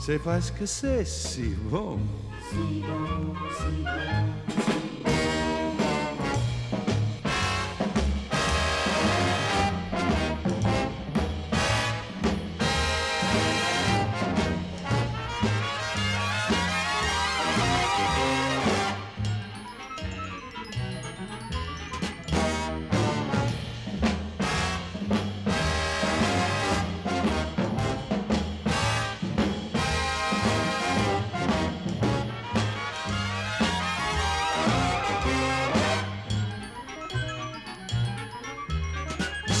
c'est 0.00 0.18
parce 0.18 0.50
que 0.50 0.66
c'est 0.66 1.04
si 1.04 1.54
bon. 1.70 1.98
Si 2.50 2.82
bon, 2.82 3.34
si 3.56 3.84
bon. 3.84 4.77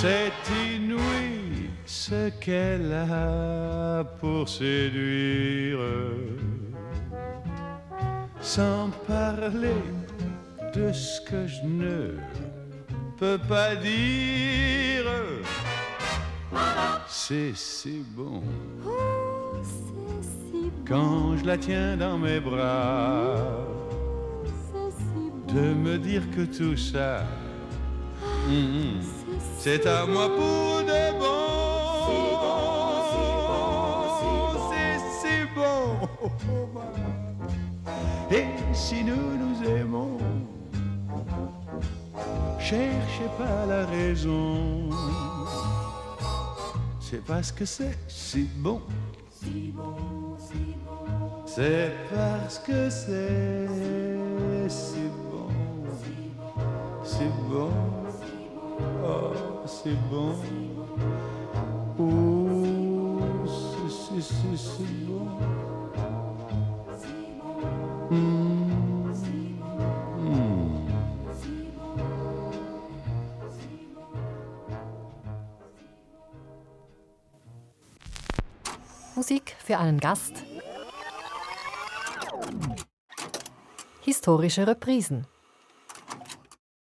C'est 0.00 0.32
inouï 0.76 1.70
ce 1.84 2.30
qu'elle 2.38 2.92
a 2.92 4.04
pour 4.20 4.48
séduire, 4.48 5.80
sans 8.40 8.90
parler 9.08 9.82
de 10.72 10.92
ce 10.92 11.20
que 11.22 11.48
je 11.48 11.64
ne 11.64 12.14
peux 13.18 13.38
pas 13.48 13.74
dire. 13.74 15.10
C'est 17.08 17.56
si 17.56 18.04
bon. 18.16 18.44
Quand 20.86 21.36
je 21.38 21.44
la 21.44 21.58
tiens 21.58 21.96
dans 21.96 22.18
mes 22.18 22.38
bras, 22.38 23.34
de 25.52 25.74
me 25.74 25.98
dire 25.98 26.22
que 26.36 26.42
tout 26.42 26.76
ça. 26.76 27.24
C'est 29.60 29.84
à 29.86 30.06
moi 30.06 30.28
pour 30.28 30.82
de 30.84 31.18
bon. 31.18 31.58
C'est 34.70 34.98
si 35.20 35.34
bon. 35.52 36.08
Et 38.30 38.46
si 38.72 39.02
nous 39.02 39.36
nous 39.36 39.68
aimons, 39.68 40.16
cherchez 42.60 43.28
pas 43.36 43.66
la 43.66 43.84
raison. 43.86 44.90
C'est 47.00 47.24
parce 47.24 47.50
que 47.50 47.64
c'est 47.64 47.98
si 48.06 48.48
bon. 48.58 48.80
C'est 51.46 51.92
parce 52.14 52.60
que 52.60 52.88
c'est 52.90 53.66
si 54.68 55.10
bon. 55.28 55.48
Si 57.02 57.24
bon. 57.50 57.97
Oh, 58.80 59.32
c'est 59.66 59.96
bon. 60.10 60.34
Oh, 61.98 63.46
c'est, 63.46 64.20
c'est, 64.20 64.56
c'est, 64.56 65.06
bon. 65.06 65.26
Mmh. 68.10 68.58
Musik 79.18 79.56
für 79.58 79.78
einen 79.78 79.98
Gast. 79.98 80.44
Historische 84.06 84.66
Reprisen. 84.66 85.26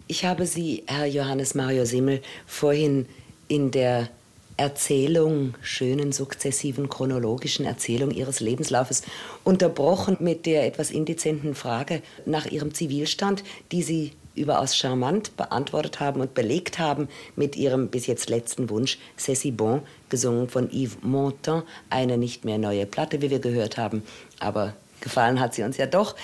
Ich 0.08 0.24
habe 0.24 0.46
Sie, 0.46 0.84
Herr 0.86 1.06
Johannes 1.06 1.56
Mario 1.56 1.84
Simmel, 1.84 2.22
vorhin 2.46 3.06
in 3.48 3.72
der 3.72 4.08
Erzählung, 4.56 5.54
schönen 5.62 6.12
sukzessiven 6.12 6.88
chronologischen 6.88 7.66
Erzählung 7.66 8.12
Ihres 8.12 8.38
Lebenslaufes 8.38 9.02
unterbrochen 9.42 10.16
mit 10.20 10.46
der 10.46 10.64
etwas 10.64 10.92
indezenten 10.92 11.56
Frage 11.56 12.02
nach 12.24 12.46
Ihrem 12.46 12.72
Zivilstand, 12.72 13.42
die 13.72 13.82
Sie 13.82 14.12
überaus 14.36 14.76
charmant 14.76 15.36
beantwortet 15.36 15.98
haben 15.98 16.20
und 16.20 16.34
belegt 16.34 16.78
haben 16.78 17.08
mit 17.34 17.56
Ihrem 17.56 17.88
bis 17.88 18.06
jetzt 18.06 18.30
letzten 18.30 18.70
Wunsch, 18.70 18.98
C'est 19.18 19.34
si 19.34 19.50
bon, 19.50 19.82
gesungen 20.08 20.48
von 20.48 20.70
Yves 20.70 20.98
Montand, 21.02 21.64
eine 21.90 22.16
nicht 22.16 22.44
mehr 22.44 22.58
neue 22.58 22.86
Platte, 22.86 23.22
wie 23.22 23.30
wir 23.30 23.40
gehört 23.40 23.76
haben, 23.76 24.04
aber 24.38 24.76
gefallen 25.00 25.40
hat 25.40 25.54
sie 25.54 25.64
uns 25.64 25.78
ja 25.78 25.86
doch. 25.86 26.14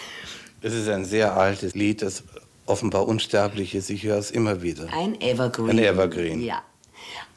Es 0.60 0.72
ist 0.72 0.88
ein 0.88 1.04
sehr 1.04 1.36
altes 1.36 1.74
Lied, 1.74 2.02
das 2.02 2.22
offenbar 2.66 3.06
unsterblich 3.08 3.74
ist. 3.74 3.90
Ich 3.90 4.04
höre 4.04 4.18
es 4.18 4.30
immer 4.30 4.62
wieder. 4.62 4.88
Ein 4.92 5.20
Evergreen. 5.20 5.70
Ein 5.70 5.78
Evergreen. 5.78 6.42
Ja. 6.42 6.62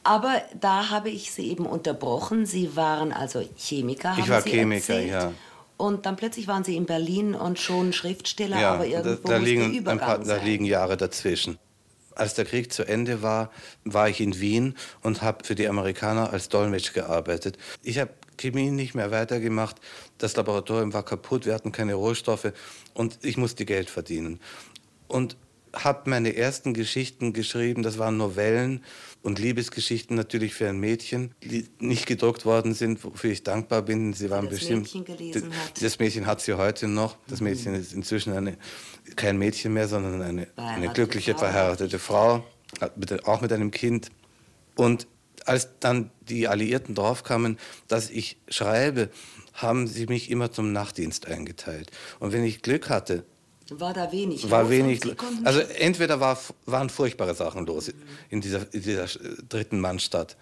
Aber 0.03 0.41
da 0.59 0.89
habe 0.91 1.09
ich 1.09 1.31
Sie 1.31 1.49
eben 1.49 1.65
unterbrochen. 1.65 2.45
Sie 2.45 2.75
waren 2.75 3.11
also 3.11 3.43
Chemiker, 3.57 4.11
haben 4.11 4.21
Ich 4.21 4.29
war 4.29 4.41
Sie 4.41 4.51
Chemiker, 4.51 4.93
erzählt. 4.93 5.11
ja. 5.11 5.31
Und 5.77 6.05
dann 6.05 6.15
plötzlich 6.15 6.47
waren 6.47 6.63
Sie 6.63 6.75
in 6.77 6.85
Berlin 6.85 7.33
und 7.35 7.59
schon 7.59 7.91
Schriftsteller, 7.91 8.59
Ja, 8.59 8.73
aber 8.73 8.85
da, 8.85 8.89
irgendwo 8.91 9.27
da, 9.27 9.39
muss 9.39 9.47
liegen 9.47 9.73
Übergang 9.73 9.99
paar, 9.99 10.19
da 10.19 10.37
liegen 10.37 10.63
Jahre 10.63 10.95
dazwischen. 10.95 11.57
Als 12.13 12.33
der 12.33 12.45
Krieg 12.45 12.71
zu 12.71 12.87
Ende 12.87 13.21
war, 13.21 13.51
war 13.83 14.07
ich 14.07 14.21
in 14.21 14.39
Wien 14.39 14.75
und 15.01 15.21
habe 15.21 15.43
für 15.43 15.55
die 15.55 15.67
Amerikaner 15.67 16.31
als 16.31 16.47
Dolmetsch 16.47 16.93
gearbeitet. 16.93 17.57
Ich 17.83 17.99
habe 17.99 18.11
Chemie 18.37 18.69
nicht 18.69 18.95
mehr 18.95 19.11
weitergemacht. 19.11 19.77
Das 20.17 20.35
Laboratorium 20.37 20.93
war 20.93 21.03
kaputt, 21.03 21.45
wir 21.45 21.53
hatten 21.53 21.73
keine 21.73 21.95
Rohstoffe 21.95 22.53
und 22.93 23.19
ich 23.21 23.35
musste 23.35 23.65
Geld 23.65 23.89
verdienen. 23.89 24.39
Und 25.07 25.37
habe 25.73 26.09
meine 26.09 26.35
ersten 26.37 26.73
Geschichten 26.73 27.33
geschrieben, 27.33 27.83
das 27.83 27.97
waren 27.97 28.15
Novellen 28.15 28.81
und 29.23 29.39
Liebesgeschichten 29.39 30.15
natürlich 30.15 30.53
für 30.53 30.69
ein 30.69 30.79
Mädchen, 30.79 31.33
die 31.43 31.67
nicht 31.79 32.05
gedruckt 32.05 32.45
worden 32.45 32.73
sind, 32.73 33.03
wofür 33.03 33.31
ich 33.31 33.43
dankbar 33.43 33.81
bin. 33.81 34.13
Sie 34.13 34.29
waren 34.29 34.45
das 34.45 34.59
bestimmt. 34.59 34.83
Mädchen 34.83 35.03
gelesen 35.03 35.51
hat. 35.53 35.83
Das 35.83 35.99
Mädchen 35.99 36.25
hat 36.27 36.39
sie 36.39 36.53
heute 36.53 36.87
noch. 36.87 37.17
Das 37.27 37.41
Mädchen 37.41 37.75
ist 37.75 37.91
inzwischen 37.91 38.31
eine, 38.31 38.57
kein 39.17 39.37
Mädchen 39.37 39.73
mehr, 39.73 39.89
sondern 39.89 40.21
eine, 40.21 40.47
eine 40.55 40.93
glückliche 40.93 41.33
Frau. 41.33 41.39
verheiratete 41.39 41.99
Frau, 41.99 42.45
mit- 42.95 43.25
auch 43.25 43.41
mit 43.41 43.51
einem 43.51 43.71
Kind. 43.71 44.11
Und 44.75 45.07
als 45.45 45.77
dann 45.81 46.09
die 46.21 46.47
Alliierten 46.47 46.95
draufkamen, 46.95 47.57
dass 47.89 48.09
ich 48.09 48.37
schreibe, 48.47 49.09
haben 49.53 49.87
sie 49.87 50.05
mich 50.05 50.31
immer 50.31 50.51
zum 50.53 50.71
Nachtdienst 50.71 51.27
eingeteilt. 51.27 51.91
Und 52.19 52.31
wenn 52.31 52.43
ich 52.45 52.61
Glück 52.61 52.89
hatte, 52.89 53.25
War 53.71 53.93
da 53.93 54.11
wenig 54.11 54.49
war 54.49 54.63
los 54.63 54.71
wenig. 54.71 55.01
Also 55.43 55.59
entweder 55.59 56.19
war, 56.19 56.37
waren 56.65 56.89
furchtbare 56.89 57.33
Sachen 57.33 57.65
los 57.65 57.91
in 58.29 58.41
dieser, 58.41 58.71
in 58.73 58.83
dieser 58.83 59.05
äh, 59.05 59.37
dritten 59.49 59.79
Mannstadt. 59.79 60.37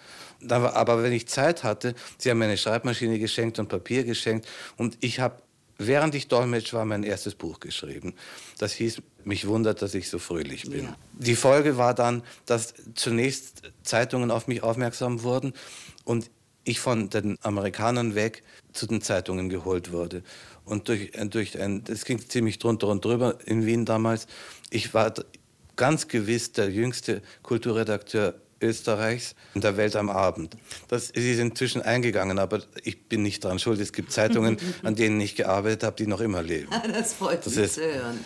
Aber 0.50 1.04
wenn 1.04 1.14
ich 1.14 1.28
Zeit 1.28 1.64
hatte, 1.64 1.96
sie 2.18 2.30
haben 2.30 2.40
mir 2.40 2.46
eine 2.46 2.58
Schreibmaschine 2.58 3.18
geschenkt 3.20 3.60
und 3.60 3.70
Papier 3.70 4.04
geschenkt 4.04 4.46
und 4.76 4.98
ich 5.00 5.22
habe, 5.22 5.42
während 5.78 6.16
ich 6.16 6.28
Dolmetsch 6.28 6.74
war, 6.74 6.84
mein 6.84 7.04
erstes 7.04 7.36
Buch 7.36 7.62
geschrieben. 7.62 8.14
Das 8.58 8.74
hieß, 8.74 9.02
mich 9.24 9.48
wundert, 9.48 9.82
dass 9.82 9.94
ich 9.94 10.10
so 10.10 10.20
fröhlich 10.20 10.70
bin. 10.70 10.86
Ja. 10.86 10.98
Die 11.14 11.36
Folge 11.36 11.78
war 11.78 11.94
dann, 11.94 12.24
dass 12.46 12.74
zunächst 12.94 13.62
Zeitungen 13.84 14.32
auf 14.32 14.48
mich 14.48 14.64
aufmerksam 14.64 15.24
wurden 15.24 15.54
und 16.04 16.30
ich 16.66 16.80
von 16.80 17.10
den 17.10 17.38
Amerikanern 17.42 18.16
weg 18.16 18.44
zu 18.72 18.88
den 18.88 19.02
Zeitungen 19.02 19.50
geholt 19.50 19.92
wurde. 19.92 20.24
Und 20.66 20.88
durch, 20.88 21.12
äh, 21.14 21.26
durch 21.26 21.60
ein, 21.60 21.84
das 21.84 22.06
ging 22.06 22.20
ziemlich 22.28 22.60
drunter 22.60 22.88
und 22.88 23.04
drüber 23.04 23.38
in 23.46 23.66
Wien 23.66 23.86
damals. 23.86 24.28
Ich 24.70 24.94
war 24.94 25.14
ganz 25.76 26.08
gewiss 26.08 26.52
der 26.54 26.70
jüngste 26.70 27.22
Kulturredakteur 27.42 28.36
Österreichs 28.62 29.36
in 29.56 29.62
der 29.62 29.76
Welt 29.76 29.96
am 29.98 30.10
Abend. 30.10 30.56
Das, 30.88 31.10
sie 31.14 31.34
ist 31.34 31.40
inzwischen 31.40 31.82
eingegangen, 31.82 32.40
aber 32.40 32.62
ich 32.84 33.10
bin 33.10 33.22
nicht 33.22 33.44
daran 33.44 33.60
schuld. 33.60 33.80
Es 33.82 33.92
gibt 33.92 34.12
Zeitungen, 34.14 34.58
an 34.84 34.96
denen 34.96 35.20
ich 35.20 35.36
gearbeitet 35.36 35.84
habe, 35.84 35.98
die 35.98 36.08
noch 36.08 36.22
immer 36.22 36.42
leben. 36.42 36.70
Das 36.94 37.14
freut 37.14 37.46
Das 37.46 37.56
mich 37.56 37.66
ist- 37.66 37.74
zu 37.76 37.82
hören. 37.82 38.20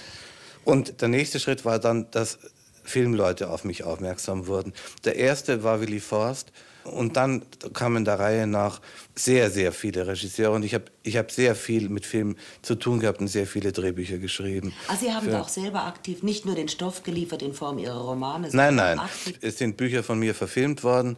Und 0.64 1.02
der 1.02 1.08
nächste 1.08 1.40
Schritt 1.40 1.66
war 1.66 1.80
dann, 1.80 2.12
dass 2.12 2.38
Filmleute 2.84 3.50
auf 3.50 3.64
mich 3.64 3.84
aufmerksam 3.84 4.48
wurden. 4.48 4.74
Der 5.06 5.16
erste 5.16 5.64
war 5.64 5.82
Willy 5.82 6.00
Forst 6.00 6.52
und 6.88 7.18
dann 7.18 7.44
kamen 7.74 8.06
der 8.06 8.20
Reihe 8.20 8.48
nach 8.48 8.82
sehr, 9.16 9.52
sehr 9.52 9.72
viele 9.72 10.08
Regisseure 10.08 10.52
und 10.52 10.64
ich 10.64 10.74
habe 10.74 10.86
ich 11.04 11.18
hab 11.18 11.32
sehr 11.32 11.56
viel 11.56 11.90
mit 11.90 12.06
Film 12.06 12.36
zu 12.62 12.76
tun 12.76 13.00
gehabt 13.00 13.20
und 13.20 13.28
sehr 13.28 13.48
viele 13.48 13.72
Drehbücher 13.72 14.18
geschrieben. 14.18 14.74
Ah, 14.88 14.96
Sie 14.96 15.12
haben 15.12 15.30
da 15.30 15.42
auch 15.42 15.50
selber 15.50 15.86
aktiv 15.86 16.24
nicht 16.24 16.46
nur 16.46 16.56
den 16.56 16.68
Stoff 16.68 17.04
geliefert 17.04 17.42
in 17.42 17.54
Form 17.54 17.78
Ihrer 17.78 18.00
Romane, 18.00 18.50
Nein, 18.52 18.76
nein, 18.76 19.00
es 19.42 19.58
sind 19.58 19.78
Bücher 19.78 20.04
von 20.04 20.20
mir 20.20 20.34
verfilmt 20.34 20.84
worden, 20.84 21.18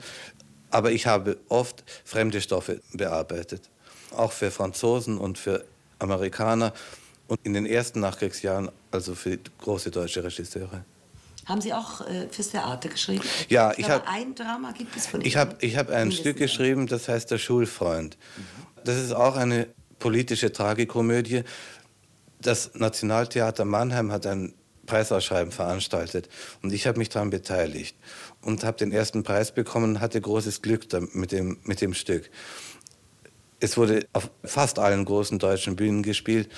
aber 0.71 0.91
ich 0.91 1.07
habe 1.07 1.37
oft 1.49 1.83
fremde 2.05 2.41
Stoffe 2.41 2.81
bearbeitet. 2.93 3.69
Auch 4.15 4.31
für 4.31 4.51
Franzosen 4.51 5.17
und 5.17 5.37
für 5.37 5.65
Amerikaner 5.99 6.73
und 7.27 7.39
in 7.43 7.53
den 7.53 7.65
ersten 7.65 7.99
Nachkriegsjahren 7.99 8.71
also 8.91 9.13
für 9.13 9.37
große 9.59 9.91
deutsche 9.91 10.23
Regisseure. 10.23 10.83
Haben 11.49 11.61
Sie 11.61 11.73
auch 11.73 12.01
äh, 12.01 12.27
fürs 12.29 12.51
Theater 12.51 12.89
geschrieben? 12.89 13.23
Ja, 13.49 13.73
ich 13.75 13.89
habe 13.89 14.07
ein 14.07 14.35
Drama 14.35 14.71
gibt 14.71 14.95
es 14.95 15.07
von 15.07 15.19
Ihnen. 15.21 15.27
Ich 15.27 15.35
habe 15.35 15.57
ich 15.61 15.77
hab 15.77 15.89
ein 15.89 16.11
Stück 16.11 16.37
geschrieben, 16.37 16.85
das 16.85 17.09
heißt 17.09 17.31
Der 17.31 17.39
Schulfreund. 17.39 18.19
Das 18.85 18.97
ist 18.97 19.13
auch 19.13 19.35
eine 19.35 19.67
politische 19.97 20.51
Tragikomödie. 20.51 21.43
Das 22.39 22.75
Nationaltheater 22.75 23.65
Mannheim 23.65 24.11
hat 24.11 24.27
ein 24.27 24.53
Preisausschreiben 24.85 25.51
veranstaltet 25.51 26.29
und 26.61 26.71
ich 26.71 26.85
habe 26.85 26.99
mich 26.99 27.09
daran 27.09 27.31
beteiligt 27.31 27.97
und 28.41 28.63
habe 28.63 28.77
den 28.77 28.91
ersten 28.91 29.23
Preis 29.23 29.51
bekommen 29.51 29.95
und 29.95 30.01
hatte 30.01 30.21
großes 30.21 30.61
Glück 30.61 30.85
mit 31.13 31.31
dem, 31.31 31.57
mit 31.63 31.81
dem 31.81 31.95
Stück. 31.95 32.29
Es 33.59 33.75
wurde 33.75 34.05
auf 34.13 34.29
fast 34.43 34.77
allen 34.77 35.03
großen 35.03 35.39
deutschen 35.39 35.75
Bühnen 35.75 36.03
gespielt 36.03 36.49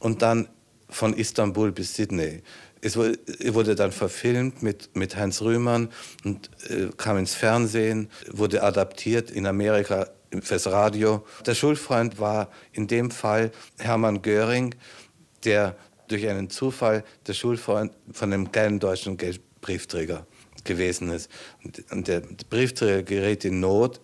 und 0.00 0.20
dann 0.20 0.48
von 0.88 1.14
Istanbul 1.14 1.72
bis 1.72 1.94
Sydney. 1.94 2.42
Es 2.84 2.98
wurde, 2.98 3.74
dann 3.74 3.92
verfilmt 3.92 4.62
mit, 4.62 4.94
mit 4.94 5.16
Heinz 5.16 5.40
Rühmann 5.40 5.88
und 6.22 6.50
äh, 6.68 6.88
kam 6.98 7.16
ins 7.16 7.34
Fernsehen, 7.34 8.10
wurde 8.30 8.62
adaptiert 8.62 9.30
in 9.30 9.46
Amerika 9.46 10.10
fürs 10.42 10.66
Radio. 10.66 11.24
Der 11.46 11.54
Schulfreund 11.54 12.18
war 12.18 12.50
in 12.72 12.86
dem 12.86 13.10
Fall 13.10 13.52
Hermann 13.78 14.20
Göring, 14.20 14.74
der 15.44 15.76
durch 16.08 16.28
einen 16.28 16.50
Zufall 16.50 17.04
der 17.26 17.32
Schulfreund 17.32 17.90
von 18.12 18.34
einem 18.34 18.52
kleinen 18.52 18.80
deutschen 18.80 19.16
Briefträger 19.62 20.26
gewesen 20.64 21.08
ist. 21.08 21.30
Und 21.90 22.06
der 22.06 22.20
Briefträger 22.50 23.02
gerät 23.02 23.46
in 23.46 23.60
Not 23.60 24.02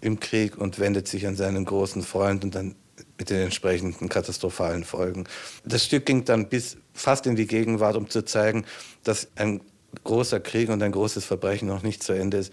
im 0.00 0.18
Krieg 0.18 0.58
und 0.58 0.80
wendet 0.80 1.06
sich 1.06 1.24
an 1.24 1.36
seinen 1.36 1.64
großen 1.64 2.02
Freund 2.02 2.42
und 2.42 2.56
dann 2.56 2.74
mit 3.18 3.30
den 3.30 3.42
entsprechenden 3.42 4.08
katastrophalen 4.08 4.84
Folgen. 4.84 5.24
Das 5.64 5.84
Stück 5.84 6.06
ging 6.06 6.24
dann 6.24 6.48
bis 6.48 6.76
fast 6.94 7.26
in 7.26 7.36
die 7.36 7.46
Gegenwart, 7.46 7.96
um 7.96 8.08
zu 8.08 8.24
zeigen, 8.24 8.64
dass 9.02 9.28
ein 9.36 9.60
großer 10.04 10.40
Krieg 10.40 10.68
und 10.68 10.82
ein 10.82 10.92
großes 10.92 11.24
Verbrechen 11.24 11.68
noch 11.68 11.82
nicht 11.82 12.02
zu 12.02 12.12
Ende 12.12 12.38
ist, 12.38 12.52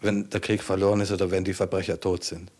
wenn 0.00 0.30
der 0.30 0.40
Krieg 0.40 0.62
verloren 0.62 1.00
ist 1.00 1.12
oder 1.12 1.30
wenn 1.30 1.44
die 1.44 1.54
Verbrecher 1.54 2.00
tot 2.00 2.24
sind. 2.24 2.50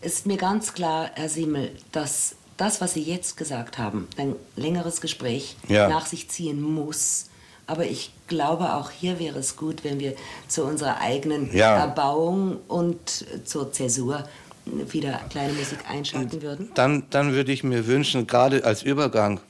Ist 0.00 0.26
mir 0.26 0.36
ganz 0.36 0.74
klar, 0.74 1.10
Herr 1.14 1.28
Simmel, 1.28 1.72
dass 1.92 2.36
das, 2.56 2.80
was 2.80 2.94
Sie 2.94 3.02
jetzt 3.02 3.36
gesagt 3.36 3.78
haben, 3.78 4.06
ein 4.16 4.36
längeres 4.56 5.00
Gespräch 5.00 5.56
ja. 5.68 5.88
nach 5.88 6.06
sich 6.06 6.28
ziehen 6.28 6.60
muss. 6.60 7.26
Aber 7.66 7.86
ich 7.86 8.12
glaube, 8.26 8.74
auch 8.74 8.90
hier 8.90 9.18
wäre 9.18 9.38
es 9.38 9.56
gut, 9.56 9.84
wenn 9.84 9.98
wir 9.98 10.14
zu 10.48 10.64
unserer 10.64 11.00
eigenen 11.00 11.54
ja. 11.54 11.78
Erbauung 11.78 12.58
und 12.68 13.24
zur 13.44 13.72
Zäsur 13.72 14.28
wieder 14.66 15.20
kleine 15.30 15.52
Musik 15.52 15.78
einschalten 15.88 16.42
würden? 16.42 16.70
Dann, 16.74 17.04
dann 17.10 17.32
würde 17.32 17.52
ich 17.52 17.64
mir 17.64 17.86
wünschen, 17.86 18.26
gerade 18.26 18.64
als 18.64 18.82
Übergang 18.82 19.40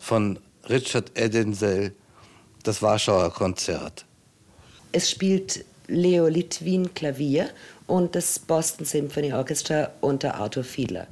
von 0.00 0.38
Richard 0.68 1.12
Edensel, 1.14 1.92
das 2.62 2.82
Warschauer 2.82 3.32
Konzert. 3.32 4.04
Es 4.92 5.10
spielt 5.10 5.64
Leo 5.86 6.28
Litwin 6.28 6.94
Klavier 6.94 7.50
und 7.86 8.14
das 8.14 8.38
Boston 8.38 8.86
Symphony 8.86 9.32
Orchestra 9.32 9.90
unter 10.00 10.34
Arthur 10.34 10.64
Fiedler. 10.64 11.06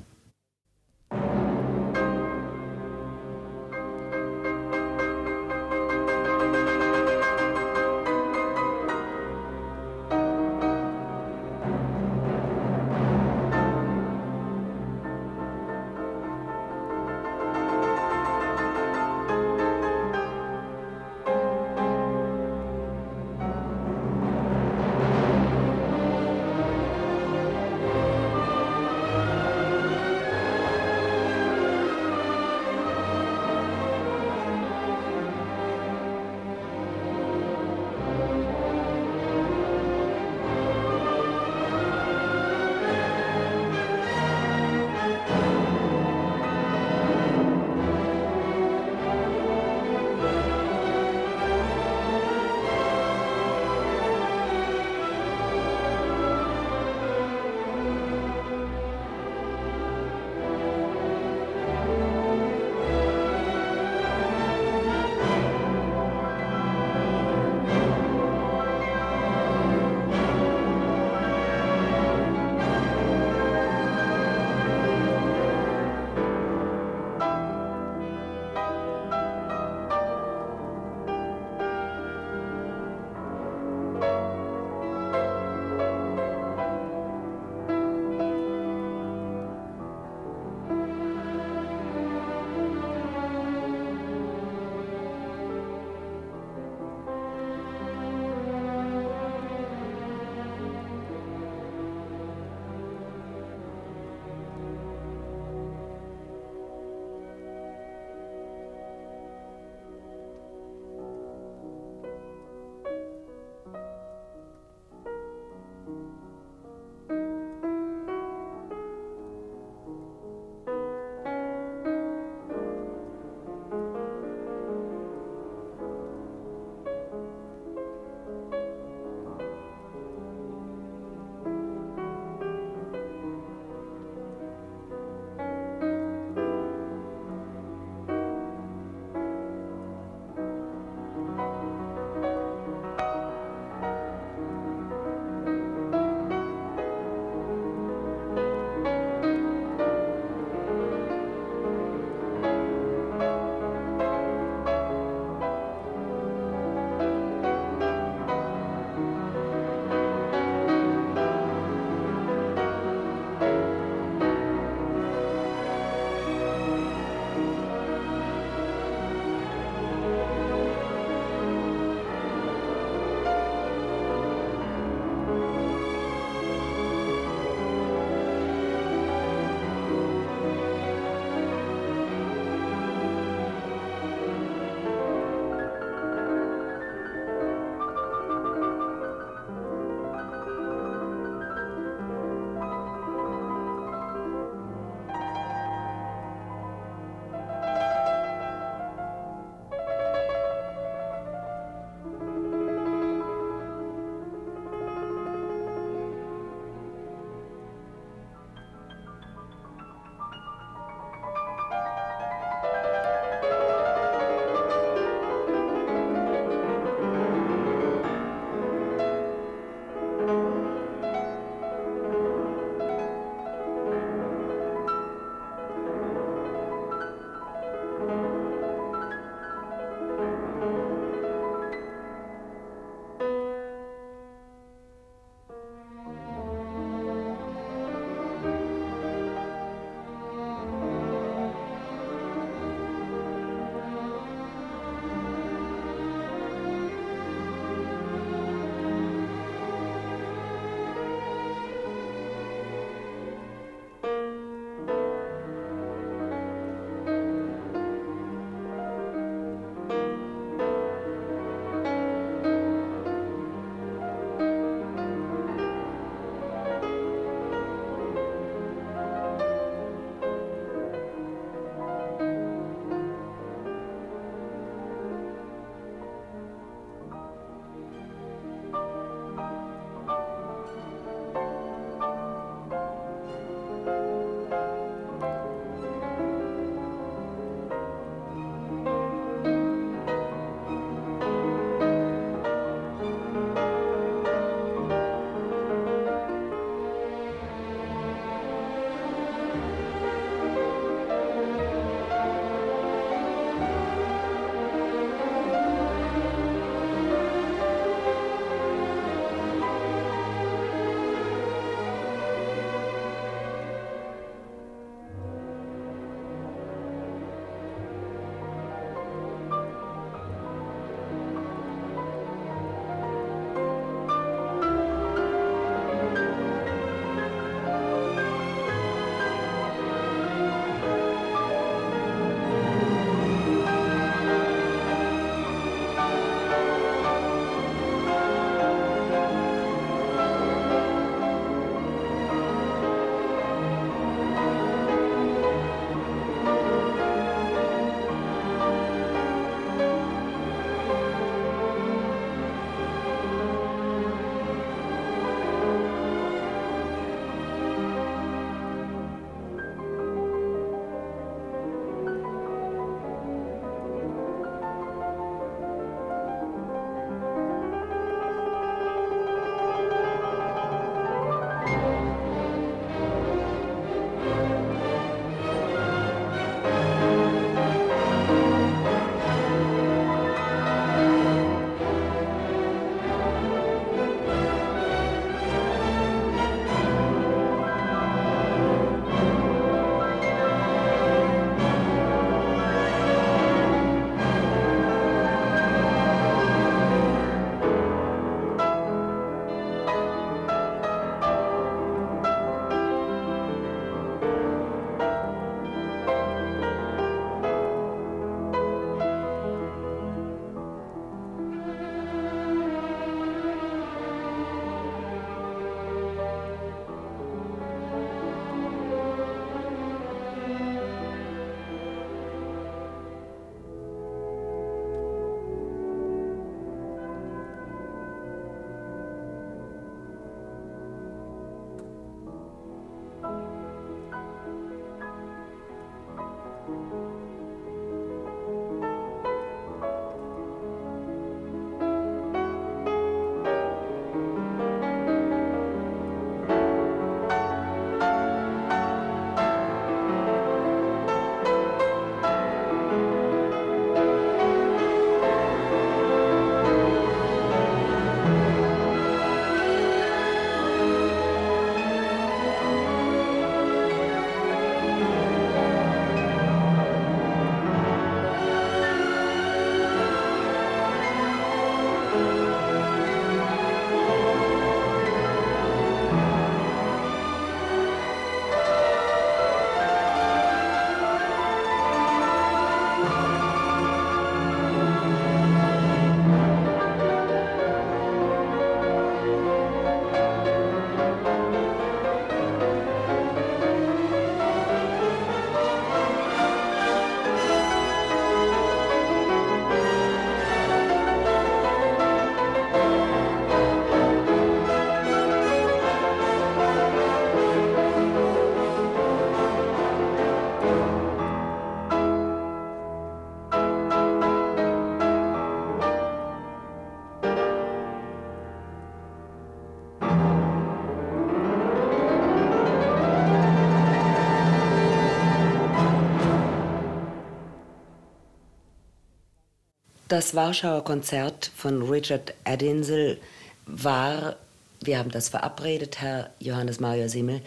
Das 530.12 530.34
Warschauer 530.34 530.84
Konzert 530.84 531.50
von 531.56 531.80
Richard 531.88 532.34
Adinsel 532.44 533.18
war, 533.64 534.36
wir 534.82 534.98
haben 534.98 535.10
das 535.10 535.30
verabredet, 535.30 536.02
Herr 536.02 536.28
Johannes 536.38 536.80
Mario 536.80 537.08
Simmel, 537.08 537.40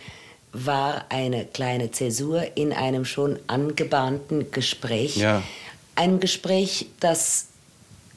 war 0.52 1.06
eine 1.10 1.46
kleine 1.46 1.92
Zäsur 1.92 2.58
in 2.58 2.74
einem 2.74 3.06
schon 3.06 3.38
angebahnten 3.46 4.50
Gespräch. 4.50 5.16
Ja. 5.18 5.44
Ein 5.94 6.20
Gespräch, 6.20 6.88
das 7.00 7.50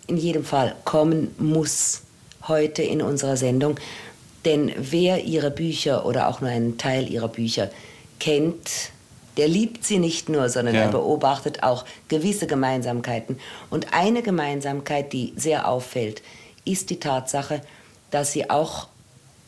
in 0.06 0.16
jedem 0.16 0.46
Fall 0.46 0.74
kommen 0.86 1.34
muss 1.36 2.00
heute 2.44 2.82
in 2.82 3.02
unserer 3.02 3.36
Sendung. 3.36 3.78
Denn 4.46 4.72
wer 4.78 5.24
ihre 5.24 5.50
Bücher 5.50 6.06
oder 6.06 6.26
auch 6.26 6.40
nur 6.40 6.48
einen 6.48 6.78
Teil 6.78 7.12
ihrer 7.12 7.28
Bücher 7.28 7.70
kennt, 8.18 8.92
der 9.38 9.48
liebt 9.48 9.84
sie 9.84 9.98
nicht 9.98 10.28
nur, 10.28 10.48
sondern 10.50 10.74
Ja. 10.74 10.82
er 10.82 10.88
beobachtet 10.88 11.62
auch 11.62 11.84
gewisse 12.08 12.46
Gemeinsamkeiten. 12.46 13.38
Und 13.70 13.94
eine 13.94 14.22
Gemeinsamkeit, 14.22 15.12
die 15.12 15.32
sehr 15.36 15.68
auffällt, 15.68 16.22
ist 16.64 16.90
die 16.90 17.00
Tatsache, 17.00 17.62
dass 18.10 18.32
sie 18.32 18.50
auch, 18.50 18.88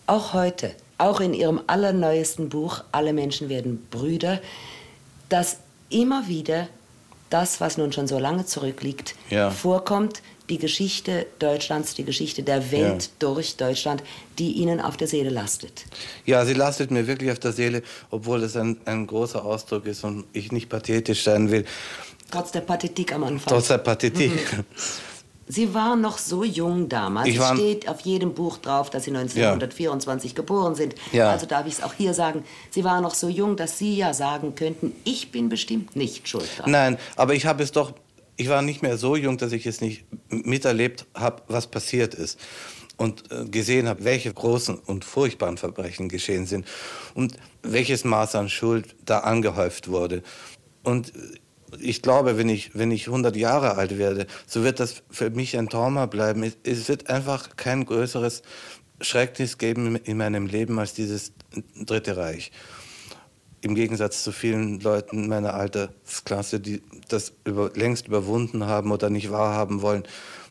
auch 0.07 0.32
heute, 0.32 0.70
auch 0.97 1.20
in 1.20 1.34
ihrem 1.34 1.61
allerneuesten 1.66 2.49
Buch 2.49 2.84
Alle 2.93 3.12
Menschen 3.12 3.49
werden 3.49 3.86
Brüder, 3.91 4.41
dass 5.28 5.59
immer 5.91 6.28
wieder 6.28 6.68
das, 7.30 7.61
was 7.61 7.76
nun 7.78 7.93
schon 7.93 8.07
so 8.07 8.18
lange 8.18 8.45
zurückliegt, 8.47 9.14
Ja. 9.28 9.51
vorkommt, 9.51 10.22
die 10.51 10.59
Geschichte 10.59 11.27
Deutschlands, 11.39 11.95
die 11.95 12.05
Geschichte 12.05 12.43
der 12.43 12.71
Welt 12.73 13.03
Ja. 13.05 13.09
durch 13.21 13.57
Deutschland, 13.57 14.03
die 14.39 14.53
ihnen 14.53 14.81
auf 14.81 14.97
der 14.97 15.07
Seele 15.07 15.31
lastet. 15.31 15.85
Ja, 16.27 16.45
sie 16.45 16.55
lastet 16.55 16.91
mir 16.91 17.07
wirklich 17.07 17.31
auf 17.31 17.39
der 17.39 17.53
Seele, 17.53 17.83
obwohl 18.11 18.43
es 18.43 18.57
ein, 18.57 18.77
ein 18.85 19.07
großer 19.07 19.45
Ausdruck 19.45 19.87
ist 19.87 20.05
und 20.05 20.25
ich 20.33 20.53
nicht 20.53 20.69
pathetisch 20.69 21.23
sein 21.25 21.51
will. 21.51 21.65
Trotz 22.31 22.53
der 22.53 22.61
Pathetik 22.61 23.13
am 23.15 23.25
Anfang. 23.25 23.53
Trotz 23.55 23.69
der 23.69 23.79
Pathetik. 23.79 24.33
Sie 25.49 25.75
waren 25.75 26.01
noch 26.01 26.19
so 26.19 26.45
jung 26.45 26.89
damals. 26.89 27.27
Ich 27.29 27.35
es 27.35 27.41
war- 27.41 27.57
steht 27.57 27.89
auf 27.89 28.01
jedem 28.03 28.35
Buch 28.35 28.59
drauf, 28.59 28.89
dass 28.91 29.03
Sie 29.05 29.11
1924 29.11 30.37
geboren 30.37 30.77
sind. 30.77 30.95
Ja. 31.11 31.31
Also 31.31 31.47
darf 31.47 31.67
ich 31.67 31.73
es 31.75 31.83
auch 31.83 31.93
hier 31.95 32.15
sagen. 32.15 32.45
Sie 32.71 32.85
waren 32.85 33.03
noch 33.03 33.15
so 33.15 33.29
jung, 33.29 33.57
dass 33.57 33.77
Sie 33.77 33.97
ja 33.97 34.15
sagen 34.15 34.55
könnten, 34.55 34.93
ich 35.03 35.33
bin 35.33 35.49
bestimmt 35.49 35.97
nicht 35.97 36.29
schuld 36.29 36.49
dran. 36.57 36.71
Nein, 36.71 36.99
aber 37.17 37.35
ich 37.35 37.47
habe 37.47 37.65
es 37.65 37.73
doch, 37.73 37.93
ich 38.41 38.49
war 38.49 38.62
nicht 38.62 38.80
mehr 38.80 38.97
so 38.97 39.16
jung, 39.16 39.36
dass 39.36 39.53
ich 39.53 39.66
es 39.66 39.82
nicht 39.82 40.07
miterlebt 40.30 41.05
habe, 41.12 41.43
was 41.49 41.66
passiert 41.66 42.14
ist. 42.14 42.41
Und 42.97 43.30
äh, 43.30 43.45
gesehen 43.45 43.86
habe, 43.86 44.05
welche 44.05 44.32
großen 44.32 44.76
und 44.78 45.05
furchtbaren 45.05 45.59
Verbrechen 45.59 46.09
geschehen 46.09 46.47
sind 46.47 46.66
und 47.12 47.36
welches 47.62 48.05
Maß 48.05 48.34
an 48.36 48.49
Schuld 48.49 48.97
da 49.05 49.18
angehäuft 49.20 49.88
wurde. 49.88 50.22
Und 50.82 51.14
äh, 51.14 51.78
ich 51.80 52.01
glaube, 52.01 52.38
wenn 52.38 52.49
ich, 52.49 52.70
wenn 52.74 52.91
ich 52.91 53.09
100 53.09 53.36
Jahre 53.36 53.76
alt 53.76 53.99
werde, 53.99 54.26
so 54.47 54.64
wird 54.64 54.80
das 54.80 55.03
für 55.11 55.28
mich 55.28 55.59
ein 55.59 55.68
Trauma 55.68 56.07
bleiben. 56.07 56.43
Es, 56.43 56.57
es 56.64 56.88
wird 56.88 57.11
einfach 57.11 57.57
kein 57.57 57.84
größeres 57.84 58.43
Schrecknis 59.03 59.59
geben 59.59 59.97
in 59.97 60.16
meinem 60.16 60.47
Leben 60.47 60.78
als 60.78 60.95
dieses 60.95 61.32
Dritte 61.74 62.16
Reich 62.16 62.53
im 63.63 63.75
Gegensatz 63.75 64.23
zu 64.23 64.33
vielen 64.33 64.81
Leuten 64.81 65.29
meiner 65.29 65.55
Altersklasse, 65.55 66.61
die 66.61 66.83
das 67.09 67.33
über, 67.45 67.71
längst 67.75 68.09
überwunden 68.09 68.67
haben 68.67 68.91
oder 68.93 69.11
nicht 69.11 69.31
wahrhaben 69.31 69.83
wollen. 69.83 70.05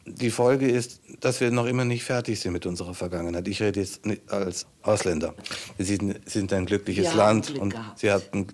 Die 0.06 0.32
Folge 0.32 0.68
ist, 0.68 1.02
dass 1.20 1.40
wir 1.40 1.52
noch 1.52 1.66
immer 1.66 1.86
nicht 1.86 2.04
fertig 2.04 2.40
sind 2.40 2.54
mit 2.54 2.66
unserer 2.66 2.94
Vergangenheit. 2.94 3.48
Ich 3.48 3.62
rede 3.62 3.80
jetzt 3.80 4.06
nicht 4.06 4.32
als 4.32 4.66
Ausländer. 4.82 5.36
Wir 5.78 5.86
sind, 5.86 6.54
ein 6.54 6.66
glückliches 6.66 7.10
haben 7.10 7.18
Land 7.18 7.48
Glück 7.48 7.62
und 7.62 7.70
gehabt. 7.72 8.00
sie 8.00 8.12
hatten, 8.12 8.48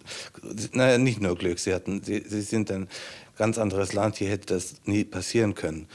naja, 0.74 0.98
nicht 0.98 1.22
nur 1.22 1.38
Glück, 1.38 1.60
sie, 1.60 1.74
hatten, 1.74 2.04
sie, 2.04 2.24
sie 2.28 2.42
sind 2.42 2.72
ein 2.72 2.88
ganz 3.38 3.58
anderes 3.58 3.94
Land, 3.94 4.18
hier 4.18 4.30
hätte 4.30 4.54
das 4.54 4.76
nie 4.86 5.04
passieren 5.06 5.56
können. 5.56 5.88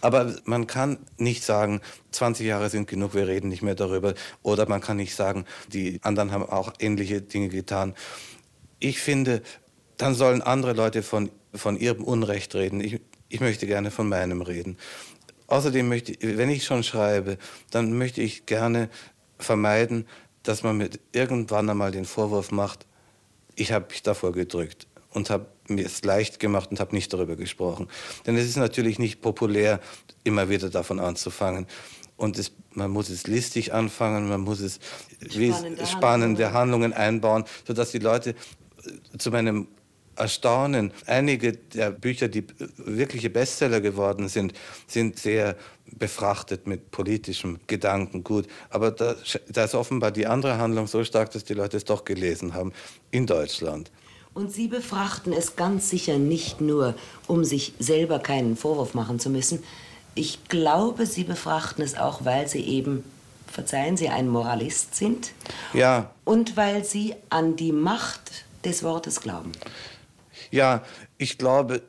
Aber 0.00 0.36
man 0.44 0.66
kann 0.66 0.98
nicht 1.16 1.44
sagen, 1.44 1.80
20 2.12 2.46
Jahre 2.46 2.70
sind 2.70 2.88
genug, 2.88 3.14
wir 3.14 3.26
reden 3.26 3.48
nicht 3.48 3.62
mehr 3.62 3.74
darüber. 3.74 4.14
Oder 4.42 4.68
man 4.68 4.80
kann 4.80 4.96
nicht 4.96 5.14
sagen, 5.14 5.44
die 5.72 6.00
anderen 6.02 6.30
haben 6.32 6.44
auch 6.44 6.72
ähnliche 6.78 7.20
Dinge 7.20 7.48
getan. 7.48 7.94
Ich 8.78 9.00
finde, 9.00 9.42
dann 9.96 10.14
sollen 10.14 10.42
andere 10.42 10.72
Leute 10.72 11.02
von, 11.02 11.30
von 11.52 11.78
ihrem 11.78 12.04
Unrecht 12.04 12.54
reden. 12.54 12.80
Ich, 12.80 13.00
ich 13.28 13.40
möchte 13.40 13.66
gerne 13.66 13.90
von 13.90 14.08
meinem 14.08 14.42
reden. 14.42 14.78
Außerdem 15.48 15.88
möchte 15.88 16.12
ich, 16.12 16.18
wenn 16.36 16.50
ich 16.50 16.64
schon 16.64 16.84
schreibe, 16.84 17.38
dann 17.70 17.96
möchte 17.96 18.22
ich 18.22 18.46
gerne 18.46 18.90
vermeiden, 19.38 20.06
dass 20.42 20.62
man 20.62 20.76
mir 20.76 20.90
irgendwann 21.12 21.68
einmal 21.68 21.90
den 21.90 22.04
Vorwurf 22.04 22.52
macht, 22.52 22.86
ich 23.54 23.72
habe 23.72 23.86
mich 23.90 24.02
davor 24.02 24.32
gedrückt 24.32 24.86
und 25.12 25.30
habe 25.30 25.46
mir 25.68 25.86
es 25.86 26.02
leicht 26.04 26.40
gemacht 26.40 26.70
und 26.70 26.80
habe 26.80 26.94
nicht 26.94 27.12
darüber 27.12 27.36
gesprochen. 27.36 27.88
Denn 28.26 28.36
es 28.36 28.46
ist 28.46 28.56
natürlich 28.56 28.98
nicht 28.98 29.20
populär, 29.20 29.80
immer 30.24 30.48
wieder 30.48 30.70
davon 30.70 31.00
anzufangen. 31.00 31.66
Und 32.16 32.38
es, 32.38 32.52
man 32.72 32.90
muss 32.90 33.10
es 33.10 33.26
listig 33.26 33.72
anfangen, 33.72 34.28
man 34.28 34.40
muss 34.40 34.60
es 34.60 34.80
Spannende 35.30 35.86
spannende 35.86 36.52
Handlungen 36.52 36.92
einbauen, 36.92 37.44
sodass 37.66 37.92
die 37.92 37.98
Leute 37.98 38.30
äh, 38.30 39.18
zu 39.18 39.30
meinem 39.30 39.68
Erstaunen, 40.16 40.92
einige 41.06 41.52
der 41.52 41.92
Bücher, 41.92 42.26
die 42.26 42.44
wirkliche 42.76 43.30
Bestseller 43.30 43.80
geworden 43.80 44.28
sind, 44.28 44.52
sind 44.88 45.18
sehr 45.18 45.56
befrachtet 45.96 46.66
mit 46.66 46.90
politischem 46.90 47.60
Gedankengut. 47.68 48.48
Aber 48.68 48.90
da, 48.90 49.14
da 49.48 49.64
ist 49.64 49.76
offenbar 49.76 50.10
die 50.10 50.26
andere 50.26 50.58
Handlung 50.58 50.88
so 50.88 51.04
stark, 51.04 51.30
dass 51.30 51.44
die 51.44 51.54
Leute 51.54 51.76
es 51.76 51.84
doch 51.84 52.04
gelesen 52.04 52.54
haben 52.54 52.72
in 53.10 53.26
Deutschland. 53.26 53.90
Und 54.38 54.52
Sie 54.52 54.68
befrachten 54.68 55.32
es 55.32 55.56
ganz 55.56 55.90
sicher 55.90 56.16
nicht 56.16 56.60
nur, 56.60 56.94
um 57.26 57.42
sich 57.42 57.72
selber 57.80 58.20
keinen 58.20 58.56
Vorwurf 58.56 58.94
machen 58.94 59.18
zu 59.18 59.30
müssen. 59.30 59.64
Ich 60.14 60.44
glaube, 60.44 61.06
Sie 61.06 61.24
befrachten 61.24 61.82
es 61.82 61.96
auch, 61.96 62.24
weil 62.24 62.46
Sie 62.46 62.60
eben, 62.60 63.02
verzeihen 63.48 63.96
Sie, 63.96 64.08
ein 64.08 64.28
Moralist 64.28 64.94
sind 64.94 65.32
Ja, 65.74 66.14
und 66.24 66.56
weil 66.56 66.84
Sie 66.84 67.16
an 67.30 67.56
die 67.56 67.72
Macht 67.72 68.44
des 68.64 68.84
Wortes 68.84 69.20
glauben. 69.20 69.50
Ja, 70.52 70.84
ich 71.16 71.36
glaube, 71.36 71.82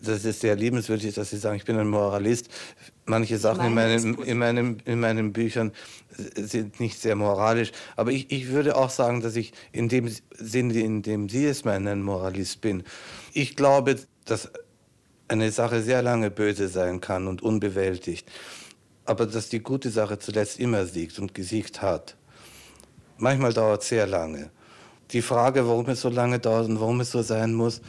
das 0.00 0.24
ist 0.24 0.42
sehr 0.42 0.54
liebenswürdig, 0.54 1.12
dass 1.12 1.30
Sie 1.30 1.38
sagen, 1.38 1.56
ich 1.56 1.64
bin 1.64 1.76
ein 1.76 1.88
Moralist. 1.88 2.48
Manche 3.08 3.38
Sachen 3.38 3.66
in 3.66 3.74
meinen, 3.74 4.14
in, 4.18 4.38
meinem, 4.38 4.78
in 4.84 4.98
meinen 4.98 5.32
Büchern 5.32 5.70
sind 6.10 6.80
nicht 6.80 6.98
sehr 6.98 7.14
moralisch. 7.14 7.70
Aber 7.94 8.10
ich, 8.10 8.32
ich 8.32 8.48
würde 8.48 8.76
auch 8.76 8.90
sagen, 8.90 9.20
dass 9.20 9.36
ich 9.36 9.52
in 9.70 9.88
dem 9.88 10.10
Sinne, 10.36 10.80
in 10.80 11.02
dem 11.02 11.28
Sie 11.28 11.46
es 11.46 11.64
meinen, 11.64 11.86
ein 11.86 12.02
Moralist 12.02 12.60
bin. 12.60 12.82
Ich 13.32 13.54
glaube, 13.54 13.96
dass 14.24 14.50
eine 15.28 15.52
Sache 15.52 15.82
sehr 15.82 16.02
lange 16.02 16.32
böse 16.32 16.66
sein 16.66 17.00
kann 17.00 17.28
und 17.28 17.42
unbewältigt. 17.42 18.28
Aber 19.04 19.26
dass 19.26 19.48
die 19.50 19.60
gute 19.60 19.90
Sache 19.90 20.18
zuletzt 20.18 20.58
immer 20.58 20.84
siegt 20.84 21.20
und 21.20 21.32
gesiegt 21.32 21.82
hat. 21.82 22.16
Manchmal 23.18 23.52
dauert 23.52 23.82
es 23.82 23.88
sehr 23.88 24.08
lange. 24.08 24.50
Die 25.12 25.22
Frage, 25.22 25.68
warum 25.68 25.88
es 25.88 26.00
so 26.00 26.08
lange 26.08 26.40
dauert 26.40 26.68
und 26.68 26.80
warum 26.80 26.98
es 27.00 27.12
so 27.12 27.22
sein 27.22 27.54
muss, 27.54 27.82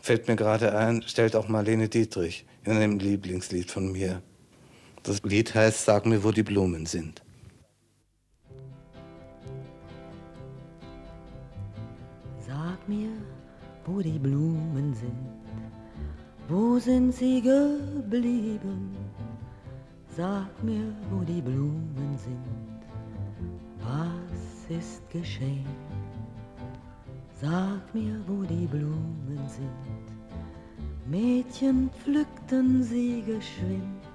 fällt 0.00 0.28
mir 0.28 0.36
gerade 0.36 0.76
ein, 0.76 1.02
stellt 1.02 1.34
auch 1.34 1.48
Marlene 1.48 1.88
Dietrich 1.88 2.46
in 2.64 2.72
einem 2.72 2.98
Lieblingslied 2.98 3.70
von 3.70 3.92
mir. 3.92 4.22
Das 5.02 5.22
Lied 5.22 5.54
heißt 5.54 5.84
Sag 5.84 6.06
mir, 6.06 6.24
wo 6.24 6.30
die 6.30 6.42
Blumen 6.42 6.86
sind. 6.86 7.22
Sag 12.46 12.88
mir, 12.88 13.10
wo 13.84 14.00
die 14.00 14.18
Blumen 14.18 14.94
sind, 14.94 15.12
wo 16.48 16.78
sind 16.78 17.12
sie 17.12 17.42
geblieben? 17.42 18.96
Sag 20.16 20.62
mir, 20.62 20.94
wo 21.10 21.22
die 21.24 21.42
Blumen 21.42 22.16
sind, 22.16 22.80
was 23.80 24.76
ist 24.78 25.08
geschehen? 25.10 25.66
Sag 27.40 27.94
mir, 27.94 28.20
wo 28.26 28.42
die 28.42 28.66
Blumen 28.66 29.48
sind, 29.48 30.03
Mädchen 31.06 31.90
pflückten 31.90 32.82
sie 32.82 33.22
geschwind. 33.26 34.08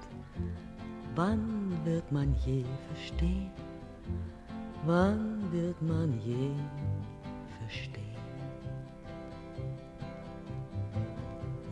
Wann 1.14 1.72
wird 1.84 2.10
man 2.10 2.34
je 2.44 2.64
verstehen? 2.88 3.50
Wann 4.86 5.40
wird 5.52 5.80
man 5.82 6.18
je 6.24 6.50
verstehen? 7.60 8.00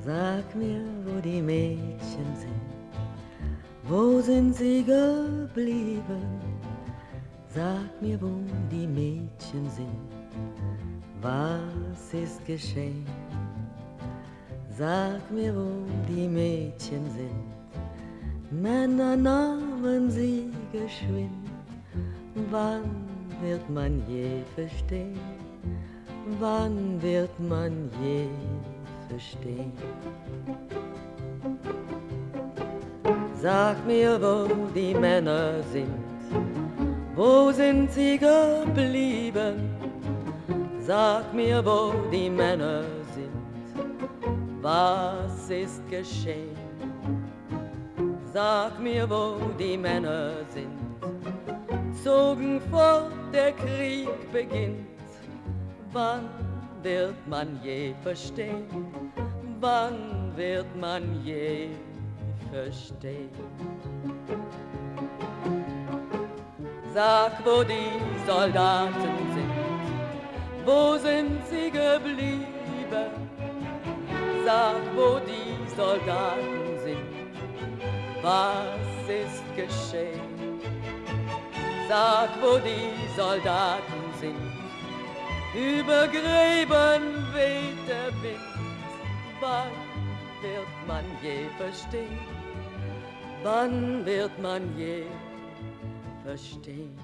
Sag 0.04 0.54
mir, 0.54 0.84
wo 1.04 1.20
die 1.20 1.42
Mädchen 1.42 2.36
sind, 2.36 2.62
wo 3.88 4.20
sind 4.20 4.54
sie 4.54 4.84
geblieben? 4.84 6.22
Sag 7.48 8.00
mir, 8.00 8.20
wo 8.22 8.30
die 8.70 8.86
Mädchen 8.86 9.68
sind, 9.68 10.08
was 11.20 12.14
ist 12.14 12.44
geschehen? 12.46 13.04
Sag 14.78 15.28
mir, 15.32 15.52
wo 15.56 15.70
die 16.08 16.28
Mädchen 16.28 17.02
sind, 17.10 18.62
Männer 18.62 19.16
nahmen 19.16 20.08
sie 20.08 20.52
geschwind. 20.70 21.50
Wann 22.48 22.84
wird 23.42 23.68
man 23.68 24.00
je 24.06 24.44
verstehen? 24.54 25.18
Wann 26.38 27.02
wird 27.02 27.40
man 27.40 27.90
je 28.00 28.28
verstehen? 29.08 29.72
Sag 33.42 33.84
mir, 33.84 34.16
wo 34.22 34.46
die 34.76 34.94
Männer 34.94 35.60
sind, 35.72 36.04
wo 37.16 37.50
sind 37.50 37.90
sie 37.90 38.16
geblieben? 38.16 39.56
Sag 40.78 41.34
mir, 41.34 41.64
wo 41.64 41.92
die 42.12 42.30
Männer 42.30 42.82
sind, 42.82 42.97
was 44.68 45.48
ist 45.48 45.82
geschehen? 45.88 46.56
Sag 48.34 48.78
mir, 48.78 49.08
wo 49.08 49.24
die 49.58 49.78
Männer 49.78 50.44
sind, 50.54 50.78
zogen 52.04 52.60
fort, 52.70 53.12
der 53.32 53.52
Krieg 53.52 54.10
beginnt. 54.30 54.86
Wann 55.92 56.28
wird 56.82 57.16
man 57.26 57.58
je 57.62 57.94
verstehen? 58.02 58.66
Wann 59.58 60.32
wird 60.36 60.70
man 60.76 61.02
je 61.24 61.70
verstehen? 62.52 63.30
Sag, 66.94 67.32
wo 67.46 67.62
die 67.62 67.92
Soldaten 68.26 69.16
sind, 69.34 69.54
wo 70.66 70.98
sind 70.98 71.40
sie 71.50 71.70
geblieben? 71.70 73.27
Sag, 74.48 74.80
wo 74.96 75.18
die 75.18 75.76
Soldaten 75.76 76.80
sind, 76.82 77.12
was 78.22 79.06
ist 79.06 79.44
geschehen? 79.54 80.58
Sag, 81.86 82.30
wo 82.40 82.56
die 82.56 82.94
Soldaten 83.14 84.02
sind, 84.18 84.52
über 85.54 86.08
Gräben 86.08 87.04
weht 87.34 87.76
der 87.86 88.10
Wind. 88.22 88.40
Wann 89.38 89.70
wird 90.40 90.74
man 90.86 91.04
je 91.22 91.40
verstehen? 91.58 92.18
Wann 93.42 94.06
wird 94.06 94.32
man 94.40 94.62
je 94.78 95.02
verstehen? 96.24 96.98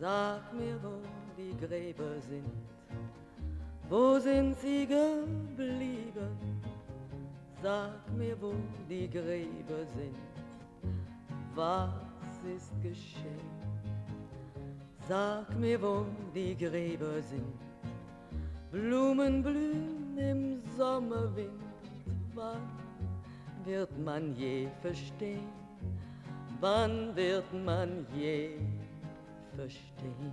Sag 0.00 0.52
mir, 0.54 0.76
wo 0.82 0.98
die 1.38 1.56
Gräber 1.64 2.20
sind. 2.28 2.65
Wo 3.88 4.18
sind 4.18 4.56
sie 4.58 4.84
geblieben? 4.86 6.36
Sag 7.62 8.12
mir, 8.16 8.36
wo 8.40 8.52
die 8.88 9.08
Gräber 9.08 9.86
sind. 9.94 10.16
Was 11.54 11.90
ist 12.56 12.72
geschehen? 12.82 13.50
Sag 15.08 15.56
mir, 15.56 15.80
wo 15.80 16.04
die 16.34 16.56
Gräber 16.56 17.22
sind. 17.22 17.58
Blumen 18.72 19.42
blühen 19.42 20.18
im 20.18 20.62
Sommerwind. 20.76 21.62
Wann 22.34 22.68
wird 23.64 23.96
man 24.04 24.34
je 24.34 24.68
verstehen? 24.82 25.48
Wann 26.60 27.14
wird 27.14 27.52
man 27.64 28.04
je 28.14 28.58
verstehen? 29.54 30.32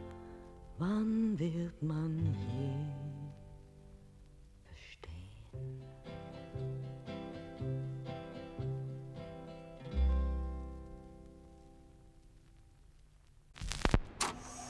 Wann 0.81 1.37
wird 1.37 1.83
man 1.83 2.35
je 2.47 2.79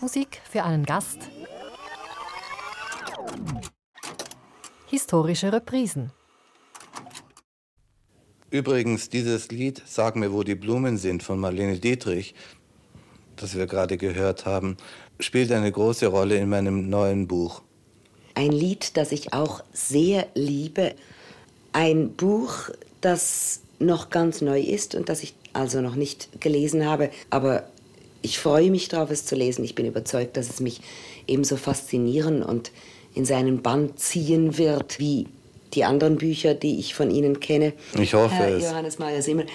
Musik 0.01 0.41
für 0.43 0.63
einen 0.63 0.83
Gast. 0.83 1.19
Historische 4.87 5.53
Reprisen. 5.53 6.11
Übrigens, 8.49 9.07
dieses 9.07 9.49
Lied 9.49 9.81
Sag 9.85 10.17
mir, 10.17 10.33
wo 10.33 10.43
die 10.43 10.55
Blumen 10.55 10.97
sind 10.97 11.23
von 11.23 11.39
Marlene 11.39 11.79
Dietrich, 11.79 12.35
das 13.37 13.55
wir 13.55 13.65
gerade 13.65 13.97
gehört 13.97 14.45
haben, 14.45 14.75
spielt 15.23 15.51
eine 15.51 15.71
große 15.71 16.07
Rolle 16.07 16.37
in 16.37 16.49
meinem 16.49 16.89
neuen 16.89 17.27
Buch. 17.27 17.61
Ein 18.35 18.51
Lied, 18.51 18.97
das 18.97 19.11
ich 19.11 19.33
auch 19.33 19.63
sehr 19.73 20.27
liebe. 20.35 20.93
Ein 21.73 22.11
Buch, 22.11 22.69
das 23.01 23.61
noch 23.79 24.09
ganz 24.09 24.41
neu 24.41 24.59
ist 24.59 24.95
und 24.95 25.09
das 25.09 25.23
ich 25.23 25.33
also 25.53 25.81
noch 25.81 25.95
nicht 25.95 26.29
gelesen 26.39 26.85
habe, 26.85 27.09
aber 27.29 27.63
ich 28.21 28.39
freue 28.39 28.69
mich 28.69 28.87
darauf, 28.87 29.09
es 29.09 29.25
zu 29.25 29.35
lesen. 29.35 29.65
Ich 29.65 29.75
bin 29.75 29.85
überzeugt, 29.85 30.37
dass 30.37 30.49
es 30.49 30.59
mich 30.59 30.81
ebenso 31.27 31.57
faszinieren 31.57 32.43
und 32.43 32.71
in 33.15 33.25
seinen 33.25 33.61
Bann 33.61 33.97
ziehen 33.97 34.57
wird 34.57 34.99
wie 34.99 35.27
die 35.73 35.83
anderen 35.83 36.17
Bücher, 36.17 36.53
die 36.53 36.79
ich 36.79 36.93
von 36.93 37.09
Ihnen 37.09 37.39
kenne. 37.39 37.73
Ich 37.99 38.13
hoffe 38.13 38.35
Herr 38.35 38.55
es. 38.55 38.63
Johannes 38.63 38.99
Mayer 38.99 39.21
Simmel. 39.21 39.47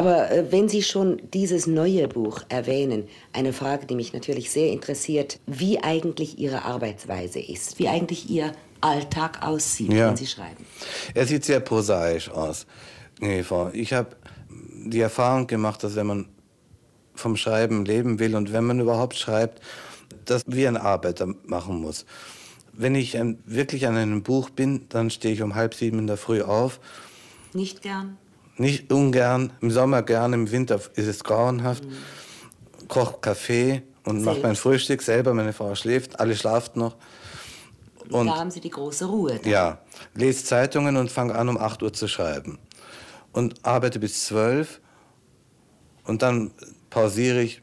Aber 0.00 0.30
äh, 0.30 0.50
wenn 0.50 0.66
Sie 0.70 0.82
schon 0.82 1.20
dieses 1.34 1.66
neue 1.66 2.08
Buch 2.08 2.40
erwähnen, 2.48 3.06
eine 3.34 3.52
Frage, 3.52 3.84
die 3.84 3.94
mich 3.94 4.14
natürlich 4.14 4.50
sehr 4.50 4.72
interessiert, 4.72 5.38
wie 5.46 5.78
eigentlich 5.82 6.38
Ihre 6.38 6.64
Arbeitsweise 6.64 7.38
ist, 7.38 7.78
wie 7.78 7.86
eigentlich 7.86 8.30
Ihr 8.30 8.52
Alltag 8.80 9.42
aussieht, 9.42 9.92
Ja. 9.92 10.08
wenn 10.08 10.16
Sie 10.16 10.26
schreiben. 10.26 10.64
Er 11.12 11.26
sieht 11.26 11.44
sehr 11.44 11.60
prosaisch 11.60 12.30
aus. 12.30 12.66
Ich 13.74 13.92
habe 13.92 14.16
die 14.86 15.00
Erfahrung 15.00 15.46
gemacht, 15.46 15.84
dass 15.84 15.96
wenn 15.96 16.06
man 16.06 16.28
vom 17.14 17.36
Schreiben 17.36 17.84
leben 17.84 18.18
will 18.18 18.36
und 18.36 18.54
wenn 18.54 18.64
man 18.64 18.80
überhaupt 18.80 19.16
schreibt, 19.16 19.60
das 20.24 20.44
wie 20.46 20.66
ein 20.66 20.78
Arbeiter 20.78 21.26
machen 21.44 21.78
muss. 21.78 22.06
Wenn 22.72 22.94
ich 22.94 23.18
wirklich 23.44 23.86
an 23.86 23.96
einem 23.98 24.22
Buch 24.22 24.48
bin, 24.48 24.86
dann 24.88 25.10
stehe 25.10 25.34
ich 25.34 25.42
um 25.42 25.56
halb 25.56 25.74
sieben 25.74 25.98
in 25.98 26.06
der 26.06 26.16
Früh 26.16 26.40
auf. 26.40 26.80
Nicht 27.52 27.82
gern? 27.82 28.16
Nicht 28.60 28.92
ungern, 28.92 29.54
im 29.62 29.70
Sommer 29.70 30.02
gern, 30.02 30.34
im 30.34 30.50
Winter 30.50 30.78
ist 30.94 31.06
es 31.06 31.24
grauenhaft. 31.24 31.82
Koche 32.88 33.16
Kaffee 33.22 33.82
und 34.04 34.22
mache 34.22 34.40
mein 34.40 34.54
Frühstück 34.54 35.00
selber. 35.00 35.32
Meine 35.32 35.54
Frau 35.54 35.74
schläft, 35.74 36.20
alle 36.20 36.36
schlafen 36.36 36.80
noch. 36.80 36.96
Und 38.10 38.26
da 38.26 38.36
haben 38.36 38.50
Sie 38.50 38.60
die 38.60 38.68
große 38.68 39.06
Ruhe. 39.06 39.40
dann. 39.42 39.50
ja, 39.50 39.78
lese 40.12 40.44
Zeitungen 40.44 40.98
und 40.98 41.10
fange 41.10 41.36
an, 41.36 41.48
um 41.48 41.56
8 41.56 41.82
Uhr 41.82 41.94
zu 41.94 42.06
schreiben. 42.06 42.58
Und 43.32 43.64
arbeite 43.64 43.98
bis 43.98 44.26
12 44.26 44.82
und 46.04 46.20
dann 46.20 46.50
pausiere 46.90 47.40
ich, 47.40 47.62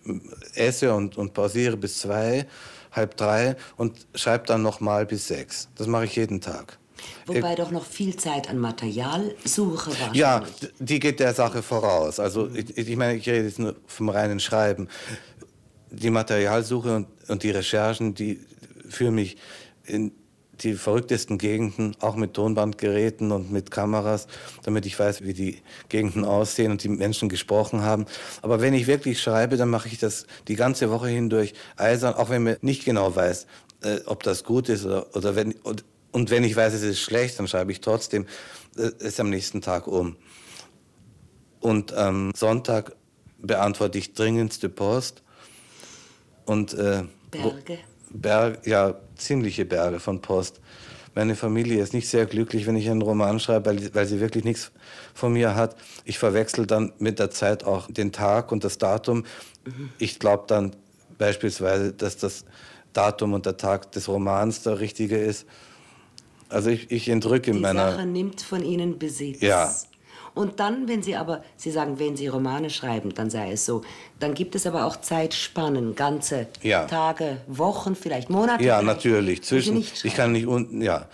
esse 0.56 0.96
und, 0.96 1.16
und 1.16 1.36
pausiere 1.36 1.78
bis 1.78 2.00
2, 2.00 2.48
halb 2.92 3.18
3 3.18 3.56
und 3.76 4.08
schreibe 4.16 4.48
dann 4.48 4.64
nochmal 4.64 5.06
bis 5.06 5.28
6. 5.28 5.70
Das 5.76 5.86
mache 5.86 6.06
ich 6.06 6.16
jeden 6.16 6.42
Tag. 6.42 6.80
Wobei 7.26 7.56
doch 7.56 7.72
noch 7.72 7.86
viel 7.86 8.16
Zeit 8.16 8.50
an 8.50 8.60
Materialsuche 8.60 9.92
war. 10.00 10.16
Ja, 10.16 10.44
die 10.80 11.00
geht 11.00 11.20
der 11.20 11.34
Sache 11.34 11.62
voraus. 11.62 12.20
Also 12.20 12.50
ich, 12.54 12.78
ich 12.78 12.96
meine, 12.96 13.18
ich 13.18 13.28
rede 13.28 13.46
jetzt 13.46 13.60
nur 13.60 13.76
vom 13.86 14.10
reinen 14.10 14.40
Schreiben. 14.40 14.88
Die 15.90 16.10
Materialsuche 16.10 16.96
und, 16.96 17.08
und 17.28 17.44
die 17.44 17.52
Recherchen, 17.52 18.14
die 18.14 18.40
führen 18.90 19.16
mich 19.16 19.38
in 19.86 20.12
die 20.62 20.74
verrücktesten 20.74 21.38
Gegenden, 21.38 21.96
auch 22.00 22.16
mit 22.16 22.34
Tonbandgeräten 22.34 23.32
und 23.32 23.52
mit 23.52 23.72
Kameras, 23.72 24.28
damit 24.64 24.86
ich 24.86 24.98
weiß, 24.98 25.24
wie 25.24 25.34
die 25.34 25.62
Gegenden 25.90 26.26
aussehen 26.26 26.72
und 26.72 26.84
die 26.84 26.90
Menschen 26.90 27.30
gesprochen 27.30 27.82
haben. 27.82 28.06
Aber 28.42 28.62
wenn 28.62 28.74
ich 28.74 28.88
wirklich 28.88 29.22
schreibe, 29.22 29.58
dann 29.58 29.70
mache 29.70 29.88
ich 29.88 30.00
das 30.00 30.26
die 30.48 30.56
ganze 30.56 30.90
Woche 30.90 31.08
hindurch 31.08 31.54
eisern, 31.76 32.16
auch 32.16 32.30
wenn 32.30 32.44
mir 32.44 32.58
nicht 32.62 32.86
genau 32.86 33.16
weiß, 33.16 33.46
äh, 33.84 34.00
ob 34.06 34.24
das 34.24 34.44
gut 34.44 34.70
ist 34.70 34.86
oder, 34.86 35.16
oder 35.16 35.36
wenn 35.36 35.54
und, 36.12 36.30
wenn 36.30 36.44
ich 36.44 36.56
weiß, 36.56 36.74
es 36.74 36.84
ist 36.84 37.00
schlecht, 37.00 37.38
dann 37.40 37.48
schreibe 37.48 37.72
ich 37.72 37.82
trotzdem 37.82 38.26
äh, 38.78 38.92
es 39.00 39.20
am 39.20 39.30
nächsten 39.30 39.62
Tag 39.62 39.88
um. 39.88 40.16
Und 41.60 41.94
am 41.94 42.32
Sonntag 42.36 42.96
beantworte 43.40 43.98
ich 43.98 44.14
dringendste 44.14 44.70
Post 44.70 45.24
und 46.46 46.74
äh, 46.74 47.04
Berge. 47.32 47.80
Berg, 48.10 48.66
ja, 48.66 48.96
ziemliche 49.16 49.66
Berge 49.66 50.00
von 50.00 50.22
Post. 50.22 50.62
Meine 51.14 51.36
Familie 51.36 51.82
ist 51.82 51.94
nicht 51.94 52.08
sehr 52.08 52.26
glücklich, 52.28 52.68
wenn 52.68 52.76
ich 52.76 52.90
einen 52.90 53.02
Roman 53.02 53.40
schreibe, 53.40 53.72
weil, 53.72 53.96
weil 53.96 54.06
sie 54.06 54.20
wirklich 54.20 54.44
nichts 54.44 54.72
von 55.14 55.34
mir 55.34 55.56
hat. 55.56 55.76
Ich 56.06 56.20
verwechsel 56.20 56.68
dann 56.68 56.94
mit 57.00 57.18
der 57.18 57.32
Zeit 57.32 57.64
auch 57.64 57.90
den 57.90 58.12
Tag 58.12 58.52
und 58.52 58.64
das 58.64 58.78
Datum. 58.78 59.26
Ich 59.98 60.20
glaube 60.20 60.44
dann 60.48 60.76
beispielsweise, 61.18 61.92
dass 61.92 62.18
das 62.18 62.46
Datum 62.94 63.34
und 63.34 63.46
der 63.46 63.58
Tag 63.58 63.92
des 63.94 64.08
Romans 64.08 64.62
der 64.62 64.80
richtige 64.80 65.18
ist. 65.18 65.46
Also 66.50 66.70
ich, 66.70 66.92
ich 66.92 67.10
entrücke 67.10 67.52
Die 67.52 67.60
meiner... 67.60 67.92
Sache 67.92 68.06
nimmt 68.06 68.42
von 68.42 68.64
Ihnen 68.64 68.98
Besitz. 69.00 69.42
Ja. 69.42 69.74
Und 70.34 70.60
dann, 70.60 70.88
wenn 70.88 71.02
Sie 71.02 71.16
aber, 71.16 71.44
Sie 71.56 71.72
sagen, 71.72 71.98
wenn 72.00 72.16
Sie 72.16 72.28
Romane 72.28 72.70
schreiben, 72.70 73.14
dann 73.14 73.30
sei 73.32 73.52
es 73.54 73.66
so. 73.66 73.82
Dann 74.20 74.34
gibt 74.36 74.54
es 74.56 74.68
aber 74.68 74.86
auch 74.86 74.98
Zeitspannen, 75.02 75.96
ganze 75.96 76.48
Ja. 76.62 76.86
Tage, 76.86 77.38
Wochen, 77.48 77.96
vielleicht 77.96 78.30
Monate. 78.30 78.64
Ja, 78.64 78.80
vielleicht, 78.80 78.98
natürlich. 78.98 79.44
Zwischen, 79.44 79.78
ich 79.78 80.14
kann 80.16 80.32
nicht 80.34 80.46
unten, 80.46 80.82
ja. 80.82 81.08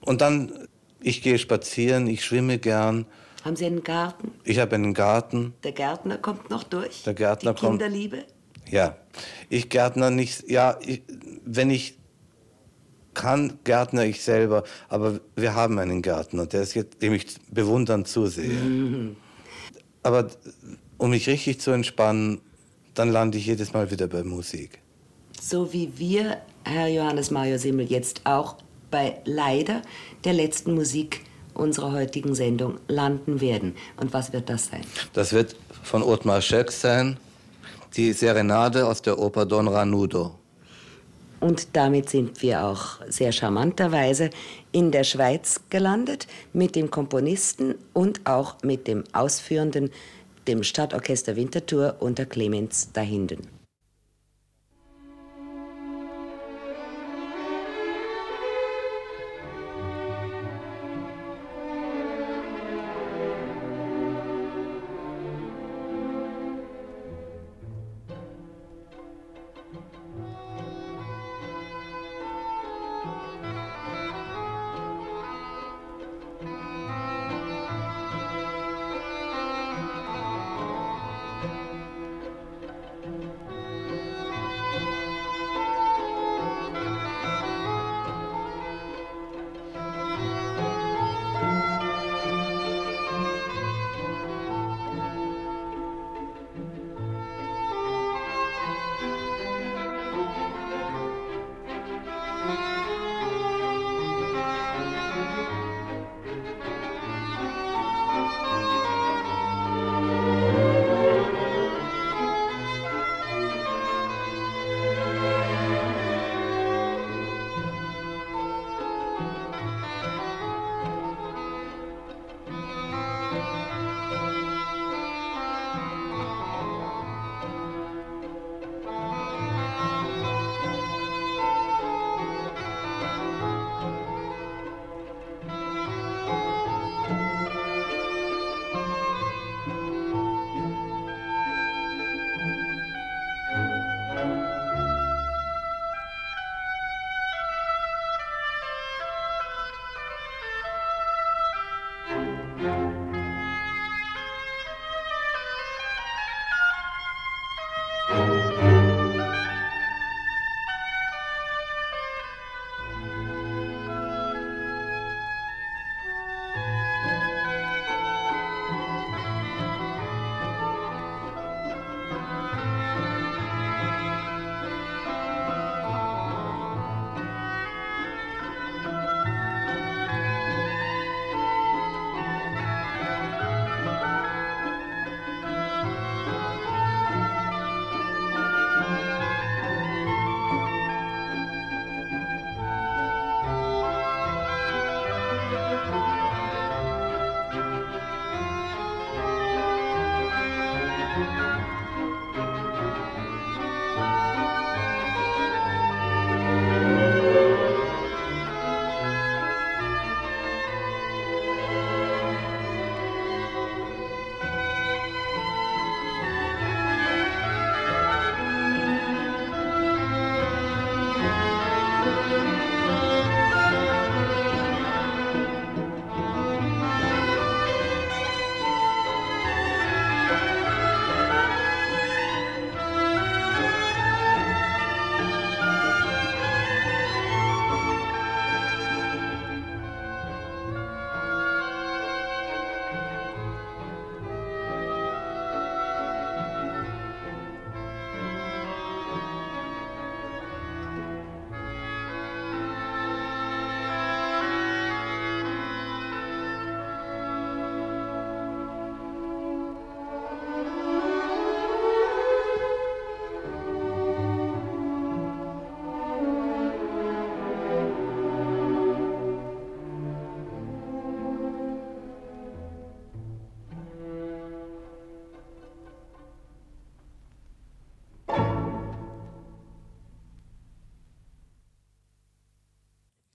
Und 0.00 0.22
dann, 0.22 0.66
ich 1.00 1.20
gehe 1.22 1.38
spazieren, 1.38 2.06
ich 2.06 2.24
schwimme 2.24 2.58
gern. 2.58 3.04
Haben 3.44 3.54
Sie 3.56 3.66
einen 3.66 3.84
Garten? 3.84 4.32
Ich 4.44 4.58
habe 4.58 4.74
einen 4.76 4.94
Garten. 4.94 5.52
Der 5.62 5.72
Gärtner 5.72 6.16
kommt 6.16 6.48
noch 6.48 6.64
durch? 6.64 7.02
Der 7.04 7.14
Gärtner 7.14 7.52
Die 7.52 7.60
kommt- 7.60 7.80
Kinderliebe? 7.80 8.24
Ja, 8.70 8.96
ich 9.50 9.68
Gärtner 9.68 10.10
nicht, 10.10 10.50
ja, 10.50 10.78
ich, 10.84 11.02
wenn 11.44 11.70
ich 11.70 11.98
kann, 13.18 13.58
Gärtner 13.64 14.04
ich 14.04 14.22
selber, 14.22 14.64
aber 14.88 15.20
wir 15.36 15.54
haben 15.54 15.78
einen 15.78 16.00
Gärtner, 16.00 16.46
der 16.46 16.62
ist 16.62 16.74
jetzt, 16.74 17.02
dem 17.02 17.12
ich 17.12 17.26
bewundernd 17.50 18.08
zusehe. 18.08 19.14
Aber 20.02 20.28
um 20.96 21.10
mich 21.10 21.28
richtig 21.28 21.60
zu 21.60 21.72
entspannen, 21.72 22.40
dann 22.94 23.10
lande 23.10 23.36
ich 23.36 23.46
jedes 23.46 23.72
Mal 23.72 23.90
wieder 23.90 24.06
bei 24.06 24.22
Musik. 24.22 24.78
So 25.40 25.72
wie 25.72 25.92
wir, 25.96 26.38
Herr 26.64 26.88
Johannes 26.88 27.30
Mario 27.30 27.58
Simmel, 27.58 27.86
jetzt 27.86 28.22
auch 28.24 28.56
bei 28.90 29.20
leider 29.24 29.82
der 30.24 30.32
letzten 30.32 30.74
Musik 30.74 31.20
unserer 31.54 31.92
heutigen 31.92 32.34
Sendung 32.34 32.78
landen 32.86 33.40
werden. 33.40 33.74
Und 33.96 34.12
was 34.12 34.32
wird 34.32 34.48
das 34.48 34.66
sein? 34.66 34.82
Das 35.12 35.32
wird 35.32 35.56
von 35.82 36.02
Ottmar 36.02 36.40
Scheck 36.40 36.70
sein, 36.70 37.16
die 37.96 38.12
Serenade 38.12 38.86
aus 38.86 39.02
der 39.02 39.18
Oper 39.18 39.44
Don 39.44 39.66
Ranudo. 39.66 40.37
Und 41.40 41.76
damit 41.76 42.10
sind 42.10 42.42
wir 42.42 42.64
auch 42.64 42.98
sehr 43.08 43.32
charmanterweise 43.32 44.30
in 44.72 44.90
der 44.90 45.04
Schweiz 45.04 45.60
gelandet 45.70 46.26
mit 46.52 46.74
dem 46.74 46.90
Komponisten 46.90 47.76
und 47.92 48.26
auch 48.26 48.56
mit 48.62 48.88
dem 48.88 49.04
Ausführenden, 49.12 49.90
dem 50.48 50.62
Stadtorchester 50.62 51.36
Winterthur 51.36 51.96
unter 52.00 52.26
Clemens 52.26 52.92
Dahinden. 52.92 53.57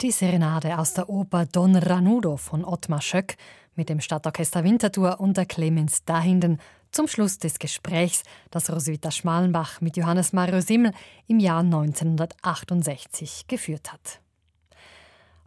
Die 0.03 0.11
Serenade 0.11 0.77
aus 0.79 0.93
der 0.93 1.07
Oper 1.07 1.45
Don 1.45 1.77
Ranudo 1.77 2.35
von 2.35 2.65
Ottmar 2.65 2.99
Schöck 2.99 3.37
mit 3.73 3.87
dem 3.87 4.01
Stadtorchester 4.01 4.65
Winterthur 4.65 5.21
und 5.21 5.37
der 5.37 5.45
Clemens 5.45 6.03
Dahinden 6.03 6.59
zum 6.91 7.07
Schluss 7.07 7.37
des 7.37 7.57
Gesprächs, 7.57 8.23
das 8.51 8.69
Roswitha 8.69 9.11
Schmalenbach 9.11 9.79
mit 9.79 9.95
Johannes 9.95 10.33
Mario 10.33 10.59
Simmel 10.59 10.91
im 11.27 11.39
Jahr 11.39 11.61
1968 11.61 13.47
geführt 13.47 13.93
hat. 13.93 14.19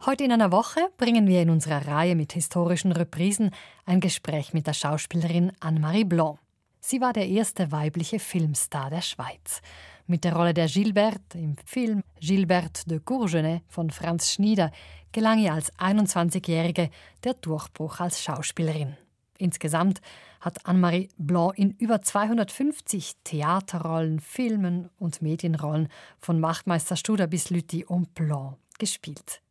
Heute 0.07 0.23
in 0.23 0.31
einer 0.31 0.51
Woche 0.51 0.89
bringen 0.97 1.27
wir 1.27 1.43
in 1.43 1.51
unserer 1.51 1.85
Reihe 1.85 2.15
mit 2.15 2.33
historischen 2.33 2.91
Reprisen 2.91 3.51
ein 3.85 3.99
Gespräch 3.99 4.55
mit 4.55 4.65
der 4.65 4.73
Schauspielerin 4.73 5.51
Anne-Marie 5.59 6.05
Blanc. 6.05 6.39
Sie 6.79 6.99
war 6.99 7.13
der 7.13 7.27
erste 7.27 7.71
weibliche 7.71 8.17
Filmstar 8.17 8.89
der 8.89 9.01
Schweiz. 9.01 9.61
Mit 10.09 10.23
der 10.23 10.33
Rolle 10.33 10.53
der 10.53 10.67
Gilberte 10.67 11.37
im 11.37 11.57
Film 11.65 12.01
Gilberte 12.21 12.87
de 12.87 13.01
Courgenay 13.01 13.61
von 13.67 13.89
Franz 13.91 14.31
Schnieder 14.31 14.71
gelang 15.11 15.37
ihr 15.39 15.53
als 15.53 15.73
21-Jährige 15.73 16.89
der 17.25 17.33
Durchbruch 17.33 17.99
als 17.99 18.23
Schauspielerin. 18.23 18.95
Insgesamt 19.37 19.99
hat 20.39 20.65
Anne-Marie 20.65 21.09
Blanc 21.17 21.57
in 21.57 21.71
über 21.71 22.01
250 22.01 23.17
Theaterrollen, 23.25 24.21
Filmen 24.21 24.89
und 24.97 25.21
Medienrollen 25.21 25.89
von 26.19 26.39
Machtmeister 26.39 26.95
Studer 26.95 27.27
bis 27.27 27.49
Lüthi 27.49 27.83
und 27.83 28.13
Blanc 28.15 28.55
gespielt. 28.79 29.41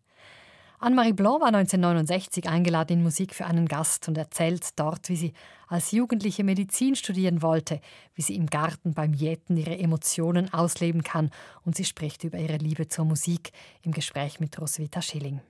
Anne-Marie 0.87 1.15
Blanc 1.15 1.41
war 1.41 1.49
1969 1.49 2.49
eingeladen 2.49 2.99
in 2.99 3.03
Musik 3.03 3.35
für 3.35 3.45
einen 3.45 3.67
Gast 3.67 4.07
und 4.07 4.17
erzählt 4.17 4.79
dort, 4.79 5.09
wie 5.09 5.17
sie 5.17 5.33
als 5.67 5.91
Jugendliche 5.91 6.45
Medizin 6.45 6.95
studieren 6.95 7.43
wollte, 7.43 7.81
wie 8.15 8.23
sie 8.23 8.37
im 8.37 8.47
Garten 8.47 8.95
beim 8.95 9.13
Jäten 9.13 9.57
ihre 9.57 9.77
Emotionen 9.77 10.55
ausleben 10.55 11.03
kann 11.03 11.33
und 11.65 11.75
sie 11.75 11.85
spricht 11.85 12.23
über 12.23 12.39
ihre 12.39 12.59
Liebe 12.59 12.87
zur 12.87 13.05
Musik 13.05 13.51
im 13.83 13.91
Gespräch 13.91 14.39
mit 14.39 14.61
Roswitha 14.61 15.03
Schilling. 15.03 15.41